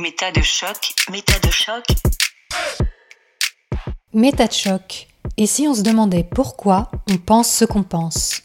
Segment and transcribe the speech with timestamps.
[0.00, 1.84] Méta de choc, méta de choc.
[4.14, 5.08] Méta de choc.
[5.36, 8.42] Et si on se demandait pourquoi on pense ce qu'on pense?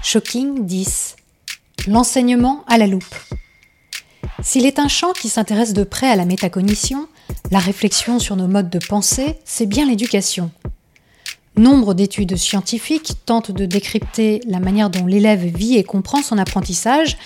[0.00, 1.16] Shocking 10.
[1.88, 3.16] L'enseignement à la loupe.
[4.44, 7.08] S'il est un champ qui s'intéresse de près à la métacognition,
[7.50, 10.52] la réflexion sur nos modes de pensée, c'est bien l'éducation.
[11.56, 17.18] Nombre d'études scientifiques tentent de décrypter la manière dont l'élève vit et comprend son apprentissage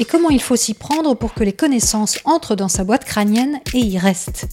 [0.00, 3.60] et comment il faut s'y prendre pour que les connaissances entrent dans sa boîte crânienne
[3.74, 4.48] et y restent?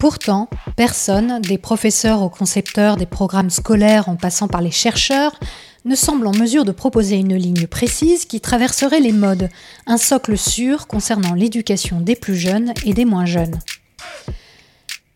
[0.00, 5.38] Pourtant, personne, des professeurs aux concepteurs des programmes scolaires en passant par les chercheurs,
[5.84, 9.48] ne semble en mesure de proposer une ligne précise qui traverserait les modes,
[9.86, 13.60] un socle sûr concernant l'éducation des plus jeunes et des moins jeunes.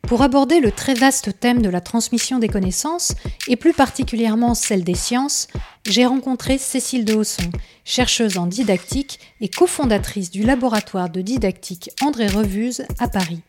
[0.03, 3.17] Pour aborder le très vaste thème de la transmission des connaissances,
[3.49, 5.49] et plus particulièrement celle des sciences,
[5.87, 7.51] j'ai rencontré Cécile de Hausson,
[7.85, 13.41] chercheuse en didactique et cofondatrice du laboratoire de didactique André Revuse à Paris.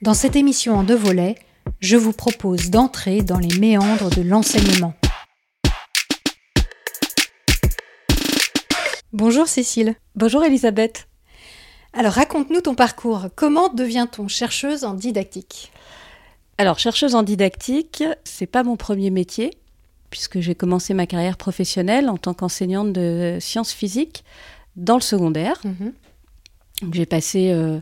[0.00, 1.36] Dans cette émission en deux volets,
[1.80, 4.94] je vous propose d'entrer dans les méandres de l'enseignement.
[9.12, 9.96] Bonjour Cécile.
[10.14, 11.08] Bonjour Elisabeth.
[11.92, 13.26] Alors raconte-nous ton parcours.
[13.34, 15.72] Comment devient-on chercheuse en didactique?
[16.56, 19.58] Alors chercheuse en didactique, c'est pas mon premier métier
[20.10, 24.24] puisque j'ai commencé ma carrière professionnelle en tant qu'enseignante de sciences physiques
[24.76, 25.60] dans le secondaire.
[25.64, 25.92] Mhm.
[26.92, 27.80] J'ai passé euh,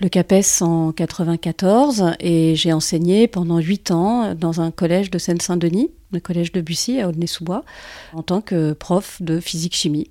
[0.00, 5.90] le CAPES en 94 et j'ai enseigné pendant huit ans dans un collège de Seine-Saint-Denis,
[6.12, 7.64] le collège de Bussy à Aulnay-sous-Bois,
[8.12, 10.10] en tant que prof de physique-chimie.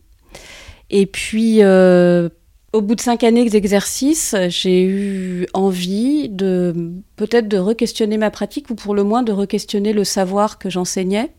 [0.90, 2.30] Et puis, euh,
[2.78, 8.70] au bout de cinq années d'exercice, j'ai eu envie de peut-être de re-questionner ma pratique
[8.70, 11.32] ou pour le moins de re-questionner le savoir que j'enseignais.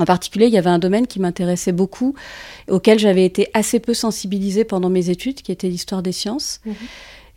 [0.00, 2.16] En particulier, il y avait un domaine qui m'intéressait beaucoup,
[2.68, 6.60] auquel j'avais été assez peu sensibilisée pendant mes études, qui était l'histoire des sciences.
[6.66, 6.74] Mhm.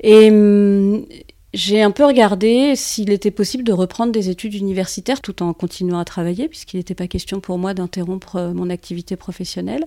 [0.02, 1.06] Et hum,
[1.54, 6.00] j'ai un peu regardé s'il était possible de reprendre des études universitaires tout en continuant
[6.00, 9.86] à travailler, puisqu'il n'était pas question pour moi d'interrompre euh, mon activité professionnelle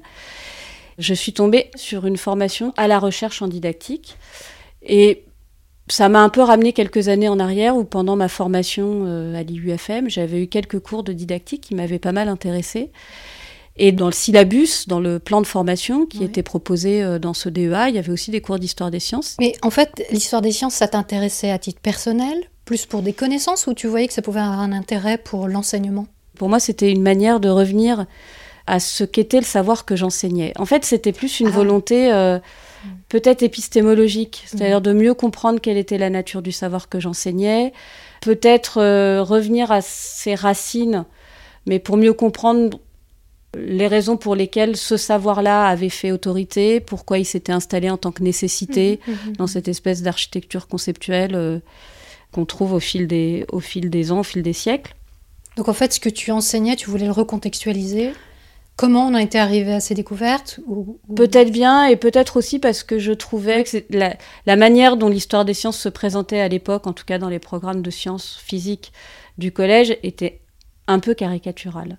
[1.00, 4.16] je suis tombée sur une formation à la recherche en didactique.
[4.82, 5.24] Et
[5.88, 9.42] ça m'a un peu ramené quelques années en arrière où pendant ma formation euh, à
[9.42, 12.90] l'IUFM, j'avais eu quelques cours de didactique qui m'avaient pas mal intéressée.
[13.76, 17.48] Et dans le syllabus, dans le plan de formation qui était proposé euh, dans ce
[17.48, 19.36] DEA, il y avait aussi des cours d'histoire des sciences.
[19.40, 23.66] Mais en fait, l'histoire des sciences, ça t'intéressait à titre personnel, plus pour des connaissances,
[23.66, 26.06] ou tu voyais que ça pouvait avoir un intérêt pour l'enseignement?
[26.36, 28.06] Pour moi, c'était une manière de revenir
[28.66, 30.52] à ce qu'était le savoir que j'enseignais.
[30.58, 31.50] En fait, c'était plus une ah.
[31.50, 32.38] volonté euh,
[33.08, 34.84] peut-être épistémologique, c'est-à-dire mm.
[34.84, 37.72] de mieux comprendre quelle était la nature du savoir que j'enseignais,
[38.20, 41.04] peut-être euh, revenir à ses racines,
[41.66, 42.78] mais pour mieux comprendre
[43.56, 48.12] les raisons pour lesquelles ce savoir-là avait fait autorité, pourquoi il s'était installé en tant
[48.12, 51.58] que nécessité mm, mm, dans cette espèce d'architecture conceptuelle euh,
[52.32, 54.94] qu'on trouve au fil, des, au fil des ans, au fil des siècles.
[55.56, 58.12] Donc en fait, ce que tu enseignais, tu voulais le recontextualiser?
[58.80, 60.58] Comment on a été arrivé à ces découvertes
[61.14, 65.44] Peut-être bien, et peut-être aussi parce que je trouvais que la, la, manière dont l'histoire
[65.44, 68.94] des sciences se présentait à l'époque, en tout cas dans les programmes de sciences physiques
[69.36, 70.40] du collège, était
[70.86, 71.98] un peu caricaturale.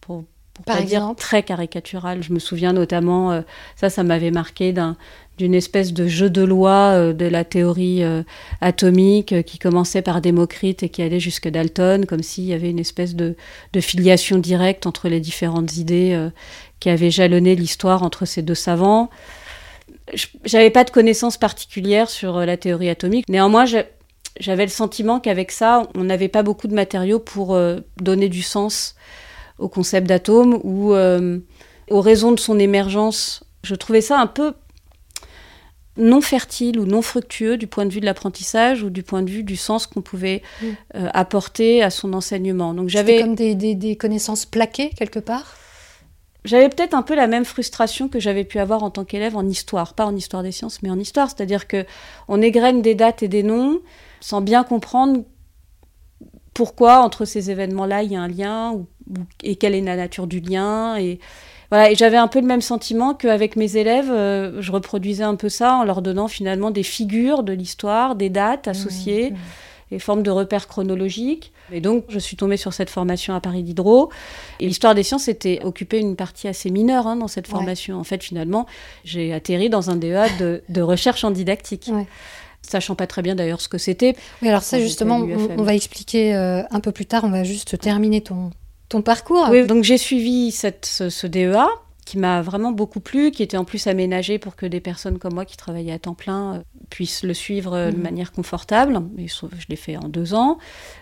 [0.00, 2.24] Pour, pour Par pas exemple dire très caricaturale.
[2.24, 3.42] Je me souviens notamment, euh,
[3.76, 4.96] ça, ça m'avait marqué d'un
[5.38, 8.22] d'une espèce de jeu de loi euh, de la théorie euh,
[8.60, 12.70] atomique euh, qui commençait par Démocrite et qui allait jusque Dalton, comme s'il y avait
[12.70, 13.36] une espèce de,
[13.78, 16.18] filiation directe entre les différentes idées
[16.80, 19.10] qui avaient jalonné l'histoire entre ces deux savants.
[20.44, 23.28] J'avais pas de connaissances particulières sur la théorie atomique.
[23.28, 27.58] Néanmoins, j'avais le sentiment qu'avec ça, on n'avait pas beaucoup de matériaux pour
[28.00, 28.94] donner du sens
[29.58, 33.44] au concept d'atome ou aux raisons de son émergence.
[33.62, 34.54] Je trouvais ça un peu
[35.96, 39.30] non fertile ou non fructueux du point de vue de l'apprentissage ou du point de
[39.30, 40.66] vue du sens qu'on pouvait mm.
[40.96, 42.74] euh, apporter à son enseignement.
[42.74, 45.56] Donc j'avais comme des, des, connaissances plaquées quelque part?
[46.44, 49.46] J'avais peut-être un peu la même frustration que j'avais pu avoir en tant qu'élève en
[49.46, 51.84] histoire, pas en histoire des sciences, mais en histoire, c'est-à-dire que
[52.28, 53.80] on égrène des dates et des noms
[54.20, 55.24] sans bien comprendre
[56.54, 58.86] pourquoi entre ces événements-là il y a un lien ou,
[59.42, 61.18] et quelle est la nature du lien et
[61.70, 65.34] voilà, et j'avais un peu le même sentiment qu'avec mes élèves, euh, je reproduisais un
[65.34, 69.36] peu ça en leur donnant finalement des figures de l'histoire, des dates associées, mmh,
[69.90, 71.52] des formes de repères chronologiques.
[71.72, 74.10] Et donc, je suis tombée sur cette formation à Paris Diderot.
[74.60, 77.98] Et l'histoire des sciences était occupée une partie assez mineure hein, dans cette formation.
[77.98, 78.66] En fait, finalement,
[79.04, 81.90] j'ai atterri dans un DEA de, recherche en didactique.
[82.62, 84.16] sachant pas très bien d'ailleurs ce que c'était.
[84.42, 85.18] Oui, alors ça justement,
[85.56, 88.50] on, va expliquer euh, un peu plus tard, on va juste terminer ton,
[88.88, 91.66] ton parcours Oui, donc j'ai suivi cette, ce, DEA
[92.04, 95.34] qui m'a vraiment beaucoup plu, qui était en plus aménagé pour que des personnes comme
[95.34, 98.02] moi qui travaillaient à temps plein euh, puissent le suivre euh, de mhm.
[98.02, 99.02] manière confortable.
[99.18, 100.58] Et je, je l'ai fait en deux ans.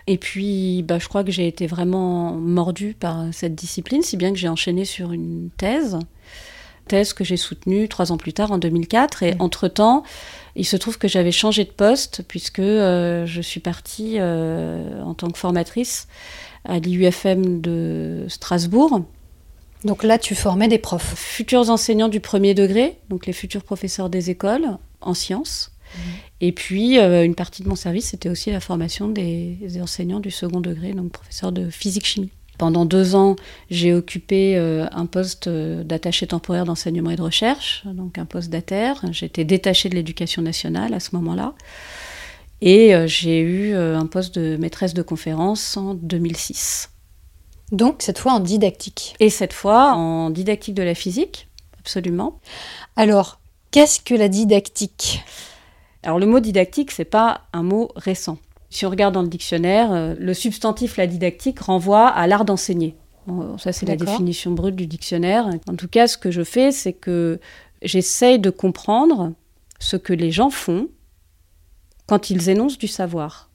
[0.07, 4.31] Et puis, bah, je crois que j'ai été vraiment mordue par cette discipline, si bien
[4.31, 5.99] que j'ai enchaîné sur une thèse.
[6.87, 9.21] Thèse que j'ai soutenue trois ans plus tard, en 2004.
[9.21, 9.41] Et mhm.
[9.41, 10.01] entre-temps,
[10.55, 15.29] il se trouve que j'avais changé de poste, puisque euh, je suis partie en tant
[15.29, 16.07] que formatrice
[16.65, 19.01] à l'IUFM de Strasbourg
[19.85, 21.13] donc là, tu formais des profs.
[21.15, 25.71] Futurs enseignants du premier degré, donc les futurs professeurs des écoles en sciences.
[25.95, 26.01] Mhm.
[26.41, 30.31] Et puis, euh, une partie de mon service, c'était aussi la formation des, enseignants du
[30.31, 32.31] second degré, donc professeurs de physique-chimie.
[32.57, 33.35] Pendant deux ans,
[33.69, 38.49] j'ai occupé euh, un poste euh, d'attaché temporaire d'enseignement et de recherche, donc un poste
[38.49, 38.93] d'ATER.
[39.11, 41.53] J'étais détachée de l'éducation nationale à ce moment-là.
[42.61, 46.89] Et j'ai eu un poste de maîtresse de conférence en 2006.
[47.71, 49.15] Donc cette fois en didactique.
[49.19, 51.47] Et cette fois en didactique de la physique,
[51.79, 52.39] absolument.
[52.95, 53.39] Alors,
[53.71, 55.23] qu'est-ce que la didactique?
[56.03, 58.37] Alors le mot didactique, c'est pas un mot récent.
[58.69, 62.95] Si on regarde dans le dictionnaire, euh, le substantif la didactique renvoie à l'art d'enseigner.
[63.57, 65.49] ça, c'est la définition brute du dictionnaire.
[65.67, 67.39] En tout cas, ce que je fais, c'est que
[67.81, 69.33] j'essaye de comprendre
[69.79, 70.89] ce que les gens font
[72.07, 73.49] quand ils énoncent du savoir.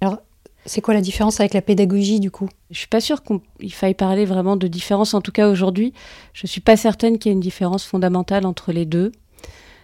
[0.00, 0.18] Alors,
[0.64, 2.48] c'est quoi la différence avec la pédagogie du coup?
[2.70, 5.14] Je suis pas sûre qu'il faille parler vraiment de différence.
[5.14, 5.92] En tout cas aujourd'hui,
[6.32, 9.12] je suis pas certaine qu'il y ait une différence fondamentale entre les deux.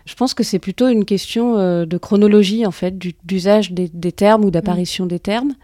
[0.07, 4.45] Je pense que c'est plutôt une question euh, de chronologie en fait, d'usage des, termes
[4.45, 5.09] ou d'apparition mm.
[5.09, 5.55] des termes.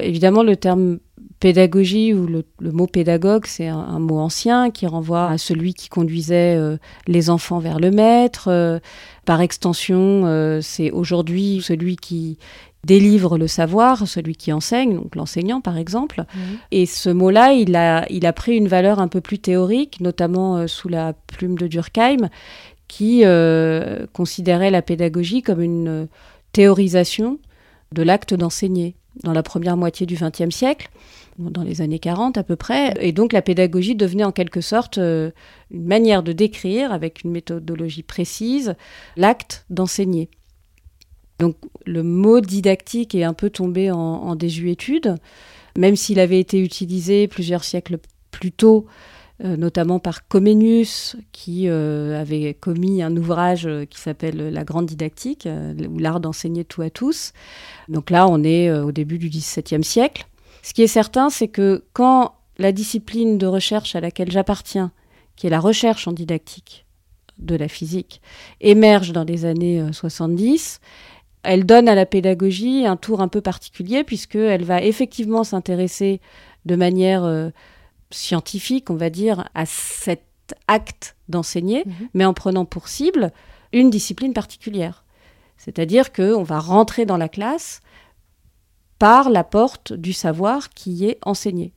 [0.00, 0.98] Évidemment, le terme
[1.44, 6.56] pédagogie ou le, mot pédagogue, c'est un, mot ancien qui renvoie à celui qui conduisait
[6.56, 8.48] euh, les enfants vers le maître.
[8.48, 8.78] Euh,
[9.26, 12.38] par extension, c'est aujourd'hui celui qui,
[12.84, 16.24] délivre le savoir, celui qui enseigne, donc l'enseignant par exemple.
[16.70, 20.56] Et ce mot-là, il a, il a pris une valeur un peu plus théorique, notamment
[20.56, 22.28] euh, sous la plume de Durkheim,
[22.88, 26.06] qui euh, considérait la pédagogie comme une euh,
[26.52, 27.38] théorisation
[27.92, 30.90] de l'acte d'enseigner dans la première moitié du XXe siècle,
[31.38, 32.94] dans les années 40 à peu près.
[33.00, 35.32] Et donc la pédagogie devenait en quelque sorte une
[35.70, 38.74] manière de décrire, avec une méthodologie précise,
[39.16, 40.28] l'acte d'enseigner.
[41.38, 45.16] Donc le mot didactique est un peu tombé en, désuétude,
[45.76, 47.98] même s'il avait été utilisé plusieurs siècles
[48.30, 48.86] plus tôt,
[49.44, 55.46] euh, notamment par Comenius, qui euh, avait commis un ouvrage qui s'appelle La Grande Didactique,
[55.46, 57.32] euh, ou l'art d'enseigner tout à tous.
[57.88, 60.26] Donc là, on est au début du XVIIe siècle.
[60.64, 64.92] Ce qui est certain, c'est que quand la discipline de recherche à laquelle j'appartiens,
[65.36, 66.86] qui est la recherche en didactique
[67.36, 68.22] de la physique,
[68.62, 70.80] émerge dans les années 70,
[71.42, 76.22] elle donne à la pédagogie un tour un peu particulier puisqu'elle va effectivement s'intéresser
[76.64, 77.50] de manière euh,
[78.10, 80.22] scientifique, on va dire, à cet
[80.66, 82.08] acte d'enseigner, mhm.
[82.14, 83.32] mais en prenant pour cible
[83.74, 85.04] une discipline particulière.
[85.58, 87.82] C'est-à-dire qu'on va rentrer dans la classe
[88.98, 91.72] par la porte du savoir qui est enseigné.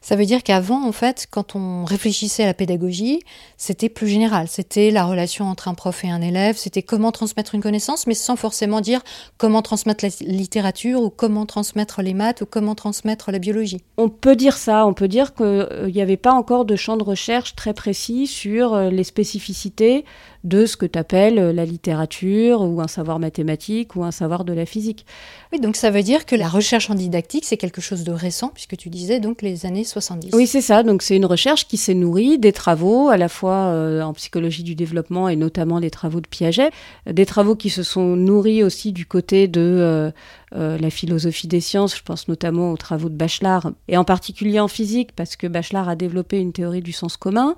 [0.00, 3.20] Ça veut dire qu'avant, en fait, quand on réfléchissait à la pédagogie,
[3.56, 4.46] c'était plus général.
[4.48, 8.14] C'était la relation entre un prof et un élève, c'était comment transmettre une connaissance, mais
[8.14, 9.02] sans forcément dire
[9.38, 13.82] comment transmettre la littérature ou comment transmettre les maths ou comment transmettre la biologie.
[13.96, 17.04] On peut dire ça, on peut dire qu'il n'y avait pas encore de champ de
[17.04, 20.04] recherche très précis sur euh, les spécificités
[20.46, 24.44] de ce que tu appelles euh, la littérature ou un savoir mathématique ou un savoir
[24.44, 25.04] de la physique.
[25.52, 28.50] Oui, donc ça veut dire que la recherche en didactique, c'est quelque chose de récent,
[28.54, 30.30] puisque tu disais donc les années 70.
[30.34, 30.84] Oui, c'est ça.
[30.84, 34.62] Donc c'est une recherche qui s'est nourrie des travaux, à la fois euh, en psychologie
[34.62, 36.70] du développement et notamment les travaux de Piaget,
[37.10, 40.10] des travaux qui se sont nourris aussi du côté de euh,
[40.56, 44.68] la philosophie des sciences, je pense notamment aux travaux de Bachelard, et en particulier en
[44.68, 47.56] physique, parce que Bachelard a développé une théorie du sens commun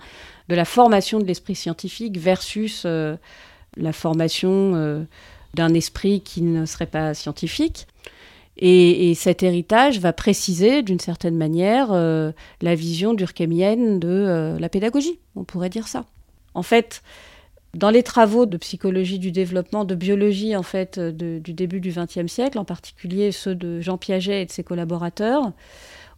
[0.49, 3.17] de la formation de l'esprit scientifique versus euh,
[3.77, 5.05] la formation euh,
[5.55, 7.87] d'un esprit qui ne serait pas scientifique.
[8.61, 15.21] Et, cet héritage va préciser d'une certaine manière euh, la vision durkheimienne de la pédagogie,
[15.37, 16.07] on pourrait dire ça.
[16.55, 17.03] En fait,
[17.79, 22.27] dans les travaux de psychologie du développement, de biologie en fait du début du XXe
[22.27, 25.53] siècle, en particulier ceux de Jean Piaget et de ses collaborateurs,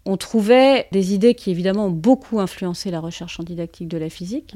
[0.07, 4.09] on trouvait des idées qui évidemment ont beaucoup influencé la recherche en didactique de la
[4.09, 4.55] physique,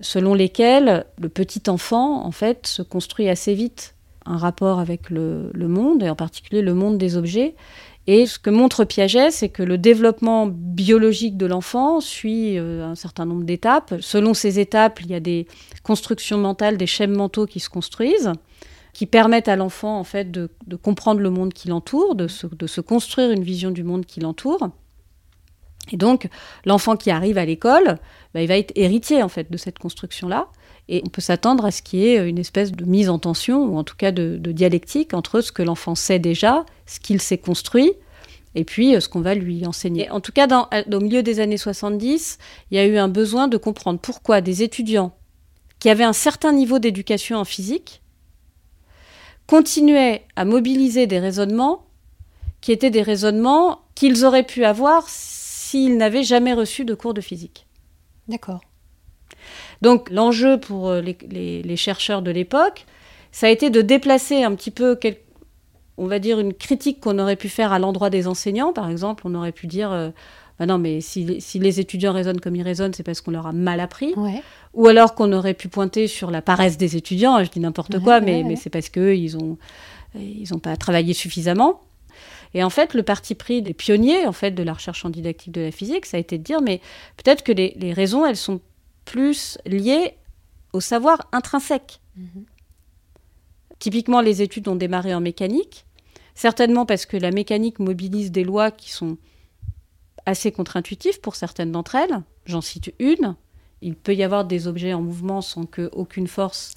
[0.00, 3.94] selon lesquelles le petit enfant, en fait, se construit assez vite
[4.26, 7.54] un rapport avec le, monde, et en particulier le monde des objets.
[8.08, 12.94] Et ce que montre Piaget, c'est que le développement biologique de l'enfant suit euh, un
[12.94, 13.94] certain nombre d'étapes.
[14.00, 15.48] Selon ces étapes, il y a des
[15.82, 18.32] constructions mentales, des schèmes mentaux qui se construisent
[18.96, 20.48] qui permettent à l'enfant en fait de,
[20.80, 24.70] comprendre le monde qui l'entoure, de se, construire une vision du monde qui l'entoure.
[25.92, 26.30] Et donc,
[26.64, 27.98] l'enfant qui arrive à l'école,
[28.32, 30.48] bah, il va être héritier en fait de cette construction-là.
[30.88, 33.64] Et on peut s'attendre à ce qu'il y ait une espèce de mise en tension,
[33.64, 37.38] ou en tout cas de, dialectique, entre ce que l'enfant sait déjà, ce qu'il s'est
[37.38, 37.92] construit,
[38.54, 40.10] et puis euh, ce qu'on va lui enseigner.
[40.10, 42.38] en tout cas, dans, au milieu des années 70,
[42.70, 45.14] il y a eu un besoin de comprendre pourquoi des étudiants
[45.78, 48.00] qui avaient un certain niveau d'éducation en physique
[49.46, 51.86] continuaient à mobiliser des raisonnements
[52.60, 57.20] qui étaient des raisonnements qu'ils auraient pu avoir s'ils n'avaient jamais reçu de cours de
[57.20, 57.66] physique.
[58.28, 58.60] D'accord.
[59.82, 62.86] Donc l'enjeu pour euh, les, chercheurs de l'époque,
[63.32, 64.98] ça a été de déplacer un petit peu,
[65.98, 68.72] on va dire, une critique qu'on aurait pu faire à l'endroit des enseignants.
[68.72, 70.10] Par exemple, on aurait pu dire, euh,
[70.58, 73.52] bah non, mais si, les étudiants raisonnent comme ils raisonnent, c'est parce qu'on leur a
[73.52, 74.14] mal appris.
[74.74, 78.20] Ou alors qu'on aurait pu pointer sur la paresse des étudiants, je dis n'importe quoi,
[78.20, 79.58] mais, mais c'est parce n'ont
[80.14, 81.80] ils ont pas travaillé suffisamment.
[82.54, 85.52] Et en fait, le parti pris des pionniers en fait de la recherche en didactique
[85.52, 86.80] de la physique, ça a été de dire, mais
[87.18, 88.60] peut-être que les, les raisons, elles sont
[89.06, 90.18] plus liées
[90.74, 92.00] au savoir intrinsèque.
[92.16, 92.44] Mhm.
[93.78, 95.86] Typiquement, les études ont démarré en mécanique,
[96.34, 99.16] certainement parce que la mécanique mobilise des lois qui sont
[100.26, 102.22] assez contre-intuitives pour certaines d'entre elles.
[102.44, 103.36] J'en cite une.
[103.80, 106.74] Il peut y avoir des objets en mouvement sans qu'aucune force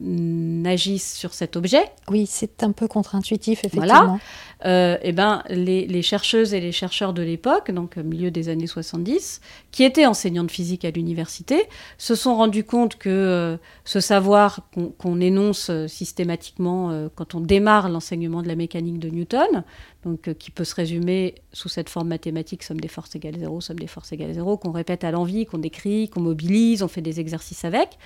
[0.00, 1.84] n'agissent sur cet objet.
[2.08, 3.86] Oui, c'est un peu contre-intuitif, effectivement.
[3.86, 4.18] Voilà.
[4.66, 8.48] Euh, et eh ben, les, chercheuses et les chercheurs de l'époque, donc au milieu des
[8.48, 9.40] années 70,
[9.70, 11.64] qui étaient enseignants de physique à l'université,
[11.98, 14.60] se sont rendus compte que euh, ce savoir
[14.98, 19.64] qu'on énonce euh, systématiquement quand on démarre l'enseignement de la mécanique de Newton,
[20.04, 23.78] donc qui peut se résumer sous cette forme mathématique, somme des forces égale zéro, somme
[23.78, 27.20] des forces égale zéro, qu'on répète à l'envie, qu'on décrit, qu'on mobilise, on fait des
[27.20, 27.98] exercices avec,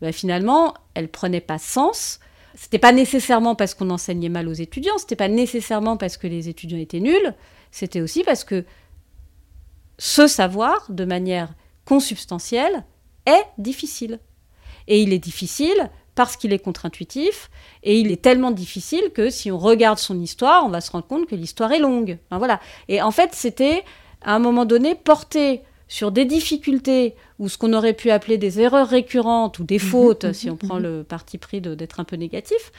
[0.00, 2.20] bah, finalement, elle prenait pas sens.
[2.54, 6.48] C'était pas nécessairement parce qu'on enseignait mal aux étudiants, c'était pas nécessairement parce que les
[6.48, 7.34] étudiants étaient nuls,
[7.70, 8.64] c'était aussi parce que
[9.98, 12.84] ce savoir, de manière consubstantielle,
[13.26, 14.18] est difficile.
[14.86, 17.50] Et il est difficile parce qu'il est contre-intuitif,
[17.82, 21.06] et il est tellement difficile que si on regarde son histoire, on va se rendre
[21.06, 22.18] compte que l'histoire est longue.
[22.30, 22.60] voilà.
[22.88, 23.84] Et en fait, c'était
[24.22, 28.60] à un moment donné porté sur des difficultés ou ce qu'on aurait pu appeler des
[28.60, 32.72] erreurs récurrentes ou des fautes, si on prend le parti pris d'être un peu négatif,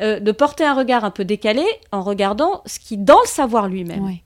[0.00, 3.68] euh, de porter un regard un peu décalé en regardant ce qui, dans le savoir
[3.68, 4.18] lui-même,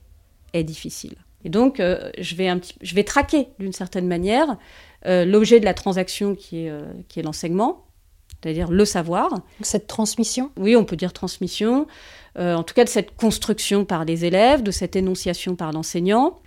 [0.53, 1.15] est difficile.
[1.43, 4.57] Et donc, euh, je, vais un petit, je vais traquer d'une certaine manière
[5.05, 6.71] euh, l'objet de la transaction qui est,
[7.07, 7.85] qui est l'enseignement,
[8.45, 9.41] c'est-à-dire le savoir.
[9.61, 11.87] Cette transmission Oui, on peut dire transmission,
[12.37, 16.37] en tout cas de cette construction par les élèves, de cette énonciation par l'enseignant.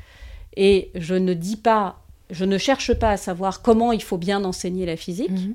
[0.57, 4.45] Et je ne dis pas, je ne cherche pas à savoir comment il faut bien
[4.45, 5.31] enseigner la physique.
[5.31, 5.55] Ce mhm.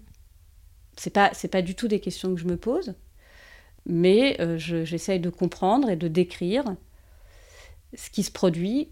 [0.98, 2.94] C'est pas, c'est pas du tout des questions que je me pose,
[3.88, 6.64] mais euh, j'essaye de comprendre et de décrire
[7.96, 8.90] ce qui se produit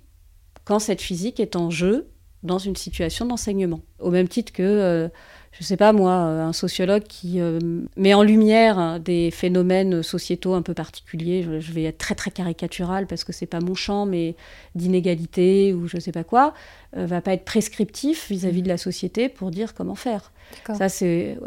[0.64, 2.10] quand cette physique est en jeu
[2.44, 3.82] dans une situation d'enseignement.
[4.00, 5.10] Au même titre que euh,
[5.52, 7.60] je ne sais pas moi, euh, un sociologue qui euh,
[7.98, 12.32] met en lumière hein, des phénomènes sociétaux un peu particuliers, je, vais être très très
[12.32, 14.36] caricatural parce que c'est pas mon champ, mais
[14.76, 16.54] d'inégalité ou je ne sais pas quoi,
[16.96, 20.32] euh, va pas être prescriptif vis-à-vis de la société pour dire comment faire.
[20.74, 21.38] Ça c'est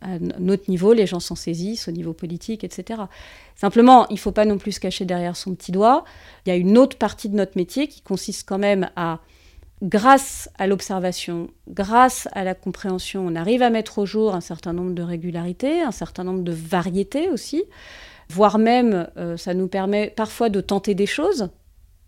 [0.00, 3.02] à, notre niveau, les gens s'en saisissent au niveau politique, etc.
[3.56, 6.04] Simplement, il ne faut pas non plus se cacher derrière son petit doigt.
[6.46, 9.18] Il y a une autre partie de notre métier qui consiste quand même à
[9.82, 14.72] grâce à l'observation, grâce à la compréhension, on arrive à mettre au jour un certain
[14.72, 17.64] nombre de régularités, un certain nombre de variétés aussi,
[18.30, 21.50] voire même euh, ça nous permet parfois de tenter des choses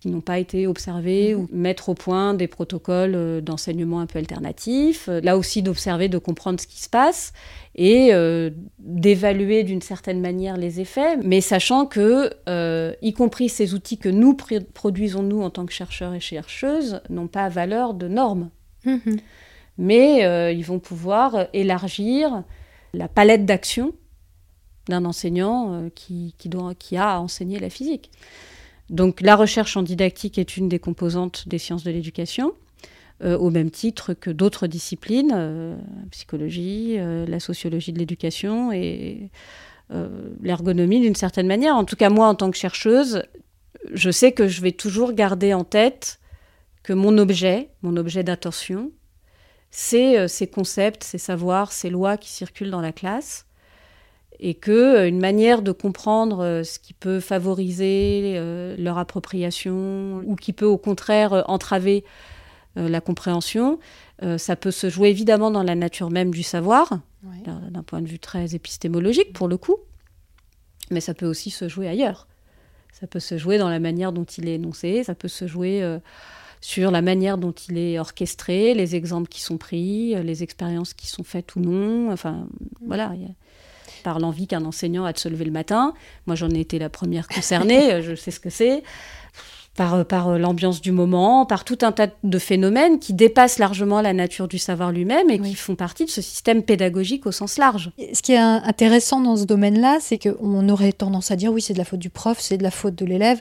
[0.05, 4.19] qui n'ont pas été observés, ou mettre au point des protocoles euh, d'enseignement un peu
[4.19, 7.33] alternatifs, euh, là aussi d'observer, de comprendre ce qui se passe
[7.75, 12.31] et euh, d'évaluer d'une certaine manière les effets, mais sachant que,
[13.01, 14.37] y compris ces outils que nous
[14.75, 18.51] produisons nous en tant que chercheurs et chercheuses, n'ont pas valeur de normes.
[18.85, 19.21] Mm-hmm.
[19.79, 22.45] Mais ils vont pouvoir élargir
[22.93, 23.95] la palette d'action
[24.89, 28.11] d'un enseignant qui, qui, doit, qui a à enseigner la physique.
[28.91, 32.55] Donc la recherche en didactique est une des composantes des sciences de l'éducation,
[33.23, 38.73] euh, au même titre que d'autres disciplines, euh, la psychologie, euh, la sociologie de l'éducation
[38.73, 39.31] et
[40.41, 41.77] l'ergonomie d'une certaine manière.
[41.77, 43.23] En tout cas, moi, en tant que chercheuse,
[43.93, 46.19] je sais que je vais toujours garder en tête
[46.83, 48.91] que mon objet, mon objet d'attention,
[49.71, 53.47] c'est ces concepts, ces savoirs, ces lois qui circulent dans la classe
[54.41, 60.23] et que euh, une manière de comprendre euh, ce qui peut favoriser euh, leur appropriation
[60.27, 62.05] ou qui peut au contraire entraver
[62.77, 63.79] la compréhension,
[64.37, 68.19] ça peut se jouer évidemment dans la nature même du savoir, d'un point de vue
[68.19, 69.77] très épistémologique pour le coup,
[70.91, 72.27] mais ça peut aussi se jouer ailleurs.
[72.91, 75.89] Ça peut se jouer dans la manière dont il est énoncé, ça peut se jouer
[76.61, 81.07] sur la manière dont il est orchestré, les exemples qui sont pris, les expériences qui
[81.07, 82.11] sont faites ou non.
[82.11, 82.49] Enfin,
[82.85, 83.13] voilà.
[84.05, 85.95] Par l'envie qu'un enseignant a de se lever le matin.
[86.27, 88.85] Moi, j'en ai été la première concernée, je sais ce que c'est
[89.77, 94.13] par, par l'ambiance du moment, par tout un tas de phénomènes qui dépassent largement la
[94.13, 97.91] nature du savoir lui-même et qui font partie de ce système pédagogique au sens large.
[98.13, 101.73] Ce qui est intéressant dans ce domaine-là, c'est qu'on aurait tendance à dire oui, c'est
[101.73, 103.41] de la faute du prof, c'est de la faute de l'élève.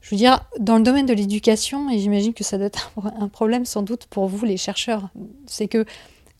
[0.00, 2.90] Je veux dire, dans le domaine de l'éducation, et j'imagine que ça doit être
[3.20, 5.08] un problème sans doute pour vous, les chercheurs,
[5.46, 5.84] c'est que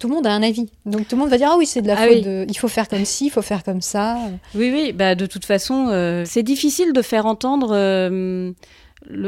[0.01, 0.67] tout le monde a un avis.
[0.87, 2.57] Donc tout le monde va dire ah oui c'est de la ah faute de il
[2.57, 4.19] faut faire comme ci, il faut faire comme ça.
[4.55, 8.51] Oui oui bah de toute façon euh, c'est difficile de faire entendre euh,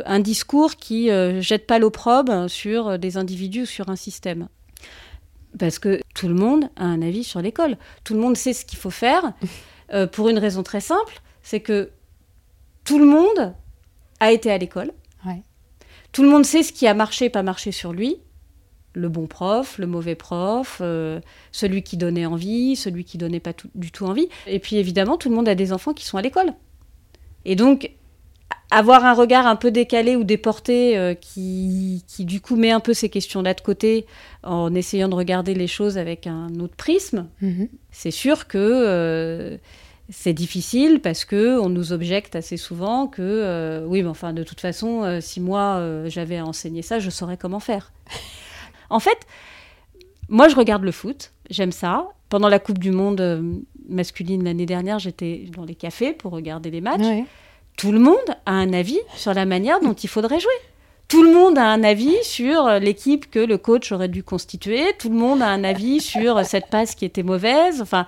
[0.07, 4.49] un discours qui euh, jette pas l'opprobre sur des individus ou sur un système.
[5.59, 7.77] Parce que tout le monde a un avis sur l'école.
[8.03, 9.35] Tout le monde sait ce qu'il faut faire
[10.13, 11.91] pour une raison très simple, c'est que
[12.85, 13.55] tout le monde
[14.21, 14.93] a été à l'école.
[16.13, 18.19] Tout le monde sait ce qui a marché et pas marché sur lui.
[18.95, 21.21] Le bon prof, le mauvais prof, euh,
[21.51, 24.29] celui qui donnait envie, celui qui donnait pas du tout envie.
[24.47, 26.53] Et puis évidemment, tout le monde a des enfants qui sont à l'école.
[27.45, 27.91] Et donc,
[28.73, 32.81] avoir un regard un peu décalé ou déporté euh, qui, qui, du coup met un
[32.81, 34.07] peu ces questions-là de côté
[34.43, 37.69] en essayant de regarder les choses avec un autre prisme, mhm.
[37.91, 39.59] c'est sûr que euh,
[40.09, 44.43] c'est difficile parce que on nous objecte assez souvent que euh, oui, mais enfin de
[44.43, 47.93] toute façon, si moi j'avais enseigné ça, je saurais comment faire.
[48.93, 49.19] En fait,
[50.29, 52.07] moi je regarde le foot, j'aime ça.
[52.29, 56.81] Pendant la Coupe du Monde masculine l'année dernière, j'étais dans les cafés pour regarder les
[56.81, 57.25] matchs
[57.77, 60.53] tout le monde a un avis sur la manière dont il faudrait jouer.
[61.09, 64.95] Tout le monde a un avis sur l'équipe que le coach aurait dû constituer.
[64.99, 67.83] Tout le monde a un avis sur cette passe qui était mauvaise.
[67.83, 68.07] Enfin,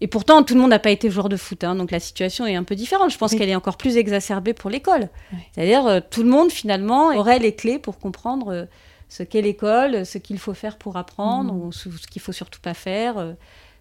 [0.00, 1.64] et pourtant, tout le monde n'a pas été joueur de foot.
[1.64, 3.10] Hein, donc la situation est un peu différente.
[3.10, 5.08] Je pense qu'elle est encore plus exacerbée pour l'école.
[5.52, 8.64] C'est-à-dire, euh, tout le monde, finalement, aurait les clés pour comprendre euh,
[9.08, 11.66] ce qu'est l'école, ce qu'il faut faire pour apprendre, mmh.
[11.66, 13.18] ou ce, qu'il faut surtout pas faire.
[13.18, 13.32] Euh.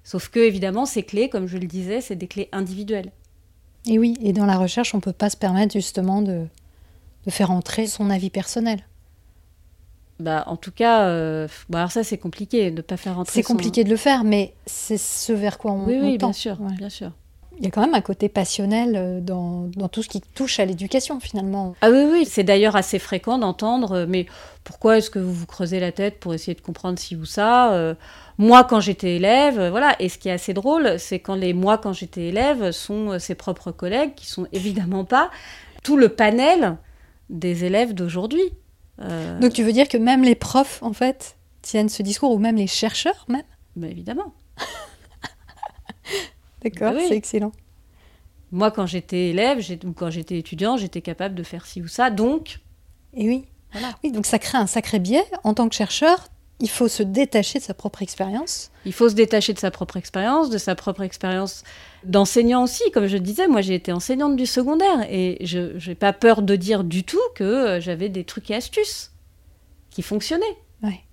[0.03, 3.11] sauf que, évidemment, ces clés, comme je le disais, c'est des clés individuelles.
[3.87, 6.47] Et oui, et dans la recherche, on ne peut pas se permettre justement de,
[7.25, 8.83] de faire entrer son avis personnel.
[10.19, 13.33] Bah, en tout cas, euh, alors ça c'est compliqué de ne pas faire entrer.
[13.33, 16.55] C'est compliqué de le faire, mais c'est ce vers quoi on, oui, oui, bien sûr,
[16.55, 17.11] bien sûr.
[17.59, 20.59] Il y a quand même un côté passionnel euh, dans, dans tout ce qui touche
[20.59, 21.75] à l'éducation finalement.
[21.81, 24.25] Ah oui, oui, c'est d'ailleurs assez fréquent d'entendre, euh, mais
[24.63, 27.95] pourquoi est-ce que vous vous creusez la tête pour essayer de comprendre ci ou ça
[28.37, 29.95] moi quand j'étais élève, euh, voilà.
[29.99, 33.19] Et ce qui est assez drôle, c'est quand les moi quand j'étais élève sont euh,
[33.19, 35.29] ses propres collègues qui sont évidemment pas
[35.83, 36.77] tout le panel
[37.29, 38.43] des élèves d'aujourd'hui.
[39.01, 42.39] Euh, Donc tu veux dire que même les profs en fait tiennent ce discours ou
[42.39, 43.43] même les chercheurs même?
[43.75, 44.33] Bah, évidemment.
[46.65, 47.51] D'accord, bah c'est excellent.
[48.51, 52.09] Moi, quand j'étais élève ou quand j'étais étudiant, j'étais capable de faire ci ou ça,
[52.09, 52.59] donc.
[53.13, 53.45] Et oui.
[53.71, 53.89] Voilà.
[54.03, 55.25] Oui, donc ça crée un sacré biais.
[55.43, 58.71] En tant que chercheur, il faut se détacher de sa propre expérience.
[58.85, 61.63] Il faut se détacher de sa propre expérience, de sa propre expérience
[62.03, 62.83] d'enseignant aussi.
[62.93, 66.55] Comme je disais, moi j'ai été enseignante du secondaire et je n'ai pas peur de
[66.55, 69.11] dire du tout que euh, j'avais des trucs et astuces
[69.89, 70.45] qui fonctionnaient,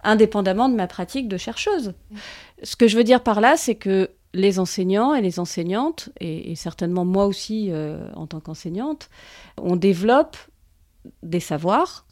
[0.03, 1.95] indépendamment de ma pratique de chercheuse.
[2.63, 6.55] Ce que je veux dire par là, c'est que les enseignants et les enseignantes, et,
[6.55, 9.11] certainement moi aussi euh, en tant qu'enseignante,
[9.59, 10.37] on développe
[11.23, 12.07] des savoirs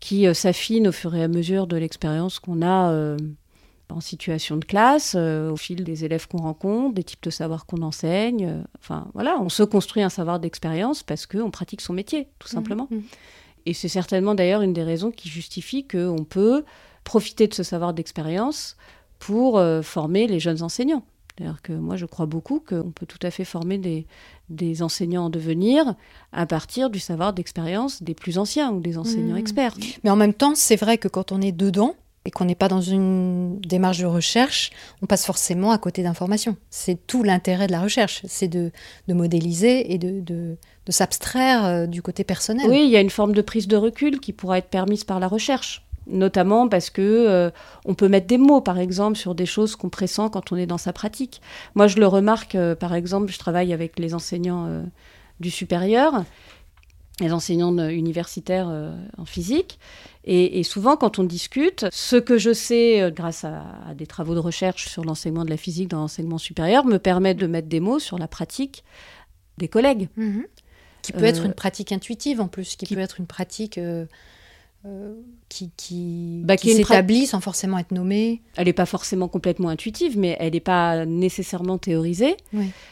[0.00, 3.16] qui euh, s'affine au fur et à mesure de l'expérience qu'on a euh,
[3.90, 7.80] en situation de classe, au fil des élèves qu'on rencontre, des types de savoirs qu'on
[7.80, 8.62] enseigne.
[8.78, 12.52] enfin, voilà, on se construit un savoir d'expérience parce qu'on pratique son métier, tout mmh,
[12.54, 12.86] simplement.
[12.90, 12.98] Mmh.
[13.64, 16.66] Et c'est certainement d'ailleurs une des raisons qui justifie qu'on peut
[17.02, 18.76] profiter de ce savoir d'expérience
[19.18, 21.02] pour former les jeunes enseignants.
[21.38, 24.06] C'est-à-dire que moi, je crois beaucoup qu'on peut tout à fait former des,
[24.48, 25.94] des, enseignants en devenir
[26.32, 29.38] à partir du savoir d'expérience des plus anciens ou des enseignants mmh.
[29.38, 29.74] experts.
[30.02, 32.66] Mais en même temps, c'est vrai que quand on est dedans et qu'on n'est pas
[32.66, 34.70] dans une démarche de recherche,
[35.00, 36.56] on passe forcément à côté d'informations.
[36.70, 38.72] C'est tout l'intérêt de la recherche, c'est de,
[39.06, 42.66] de, modéliser et de, de, de s'abstraire euh, du côté personnel.
[42.68, 45.20] Oui, il y a une forme de prise de recul qui pourra être permise par
[45.20, 47.50] la recherche notamment parce que euh,
[47.84, 50.66] on peut mettre des mots, par exemple, sur des choses qu'on pressent quand on est
[50.66, 51.40] dans sa pratique.
[51.74, 54.82] Moi, je le remarque, euh, par exemple, je travaille avec les enseignants euh,
[55.40, 56.24] du supérieur,
[57.20, 58.70] les enseignants universitaires
[59.16, 59.80] en physique,
[60.24, 64.88] et, souvent, quand on discute, ce que je sais grâce à, des travaux de recherche
[64.88, 68.18] sur l'enseignement de la physique dans l'enseignement supérieur me permet de mettre des mots sur
[68.18, 68.84] la pratique
[69.56, 70.08] des collègues.
[70.16, 70.44] Mhm.
[71.02, 73.80] Qui peut être une pratique intuitive en plus, qui, peut être une pratique
[75.48, 78.42] qui, qui, bah, qui, s'établit sans forcément être nommée.
[78.56, 82.36] Elle n'est pas forcément complètement intuitive, mais elle n'est pas nécessairement théorisée.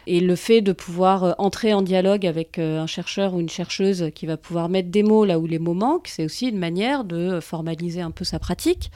[0.06, 3.48] Et le fait de pouvoir euh, entrer en dialogue avec euh, un chercheur ou une
[3.48, 6.58] chercheuse qui va pouvoir mettre des mots là où les mots manquent, c'est aussi une
[6.58, 8.90] manière de formaliser un peu sa pratique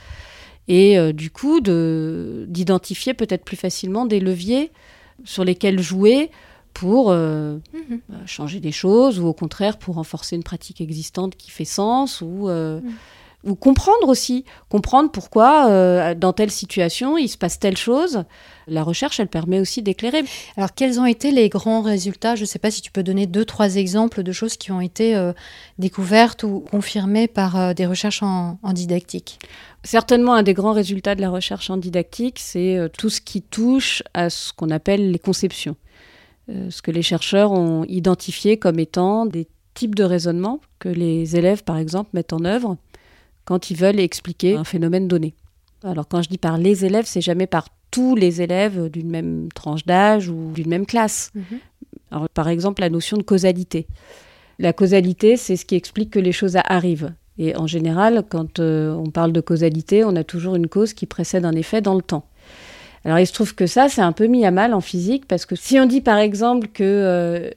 [0.67, 4.71] et euh, du coup d'identifier peut-être plus facilement des leviers
[5.23, 6.31] sur lesquels jouer
[6.73, 8.01] pour mhm.
[8.25, 12.47] changer des choses ou au contraire pour renforcer une pratique existante qui fait sens ou
[12.47, 12.81] mhm
[13.43, 18.23] ou comprendre aussi, comprendre pourquoi euh, dans telle situation il se passe telle chose.
[18.67, 20.23] La recherche, elle permet aussi d'éclairer.
[20.55, 22.35] Alors, quels ont été les grands résultats?
[22.35, 24.81] Je ne sais pas si tu peux donner deux, trois exemples de choses qui ont
[24.81, 25.33] été euh,
[25.79, 29.39] découvertes ou confirmées par euh, des recherches en, didactique.
[29.83, 34.03] Certainement, un des grands résultats de la recherche en didactique, c'est tout ce qui touche
[34.13, 35.75] à ce qu'on appelle les conceptions.
[36.47, 41.63] Ce que les chercheurs ont identifié comme étant des types de raisonnement que les élèves,
[41.63, 42.77] par exemple, mettent en œuvre
[43.45, 45.33] quand ils veulent expliquer un phénomène donné.
[45.83, 49.49] Alors quand je dis par les élèves, c'est jamais par tous les élèves d'une même
[49.53, 51.31] tranche d'âge ou d'une même classe.
[51.35, 51.59] Mhm.
[52.11, 53.87] Alors, par exemple, la notion de causalité.
[54.59, 57.13] La causalité, c'est ce qui explique que les choses arrivent.
[57.37, 61.05] Et en général, quand euh, on parle de causalité, on a toujours une cause qui
[61.05, 62.25] précède un effet dans le temps.
[63.05, 65.45] Alors il se trouve que ça, c'est un peu mis à mal en physique, parce
[65.45, 67.49] que si on dit par exemple que euh,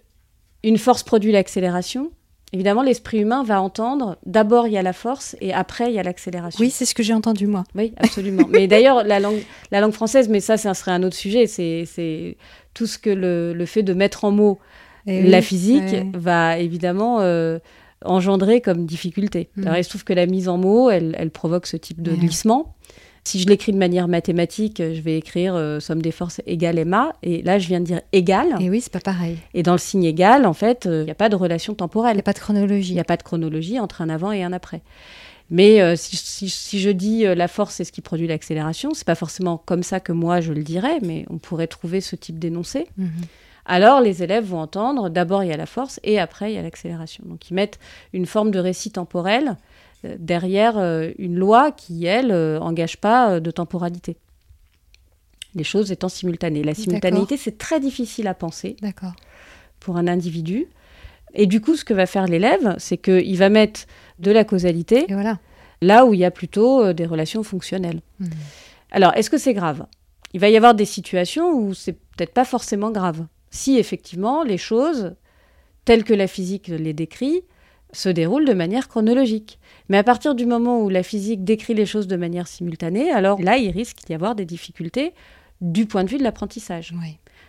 [0.63, 2.11] une force produit l'accélération,
[2.55, 5.99] Évidemment, l'esprit humain va entendre d'abord il y a la force et après il y
[5.99, 6.63] a l'accélération.
[6.63, 7.65] Oui, c'est ce que j'ai entendu moi.
[7.75, 8.47] Oui, absolument.
[8.49, 11.49] mais d'ailleurs, la langue, la langue française, mais ça, ça serait un autre sujet.
[11.49, 12.37] C'est
[12.73, 14.61] tout ce que le, fait de mettre en mots
[15.09, 17.59] eh la physique va évidemment euh,
[18.05, 19.49] engendrer comme difficulté.
[19.57, 19.67] Mm.
[19.67, 22.15] Alors, il se trouve que la mise en mots, elle, elle provoque ce type de
[22.15, 22.77] glissement.
[23.27, 27.15] Si je l'écris de manière mathématique, je vais écrire euh, somme des forces égale MA.
[27.23, 28.55] Et là, je viens de dire égal.
[28.61, 29.39] Et oui, c'est pas pareil.
[29.55, 32.13] Et dans le signe égal, en fait, euh, il n'y a pas de relation temporelle.
[32.13, 32.91] Il n'y a pas de chronologie.
[32.91, 34.83] Il n'y a pas de chronologie entre un avant et un après.
[35.49, 39.59] Mais euh, si, je dis la force, c'est ce qui produit l'accélération, c'est pas forcément
[39.59, 42.87] comme ça que moi je le dirais, mais on pourrait trouver ce type d'énoncé.
[42.97, 43.11] Mhm.
[43.67, 46.59] Alors les élèves vont entendre d'abord il y a la force et après il y
[46.59, 47.25] a l'accélération.
[47.27, 47.79] Donc ils mettent
[48.13, 49.57] une forme de récit temporel
[50.19, 54.17] derrière euh, une loi qui, elle, n'engage euh, pas euh, de temporalité.
[55.55, 56.62] Les choses étant simultanées.
[56.62, 58.77] La simultanéité, c'est très difficile à penser
[59.79, 60.67] pour un individu.
[61.35, 63.83] Et du coup, ce que va faire l'élève, c'est qu'il va mettre
[64.19, 65.07] de la causalité
[65.81, 68.01] là où il y a plutôt des relations fonctionnelles.
[68.19, 68.27] Hmm.
[68.90, 69.87] Alors, est-ce que c'est grave?
[70.33, 73.27] Il va y avoir des situations où c'est peut-être pas forcément grave.
[73.51, 75.14] Si effectivement les choses,
[75.85, 77.43] telles que la physique les décrit,
[77.95, 79.59] se déroulent de manière chronologique.
[79.89, 83.41] Mais à partir du moment où la physique décrit les choses de manière simultanée, alors
[83.41, 85.13] là, il risque d'y avoir des difficultés
[85.61, 86.93] du point de vue de l'apprentissage.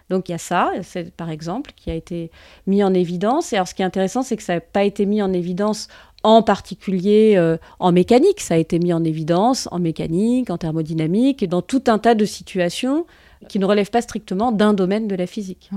[0.10, 2.30] Donc il y a ça, c'est par exemple, qui a été
[2.68, 3.54] mis en évidence.
[3.54, 5.88] Et alors ce qui est intéressant, c'est que ça n'a pas été mis en évidence
[6.24, 11.44] en particulier euh, en mécanique, ça a été mis en évidence en mécanique, en thermodynamique,
[11.44, 13.06] et dans tout un tas de situations
[13.48, 15.70] qui ne relèvent pas strictement d'un domaine de la physique.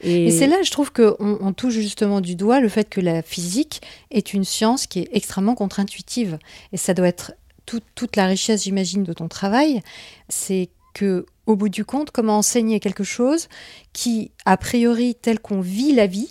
[0.00, 3.22] Et, c'est là, je trouve qu'on on touche justement du doigt le fait que la
[3.22, 3.80] physique
[4.10, 6.38] est une science qui est extrêmement contre-intuitive.
[6.72, 7.32] Et ça doit être
[7.64, 9.80] toute la richesse, j'imagine, de ton travail.
[10.28, 13.48] C'est que, au bout du compte, comment enseigner quelque chose
[13.92, 16.28] qui, a priori, tel qu'on vit la vie,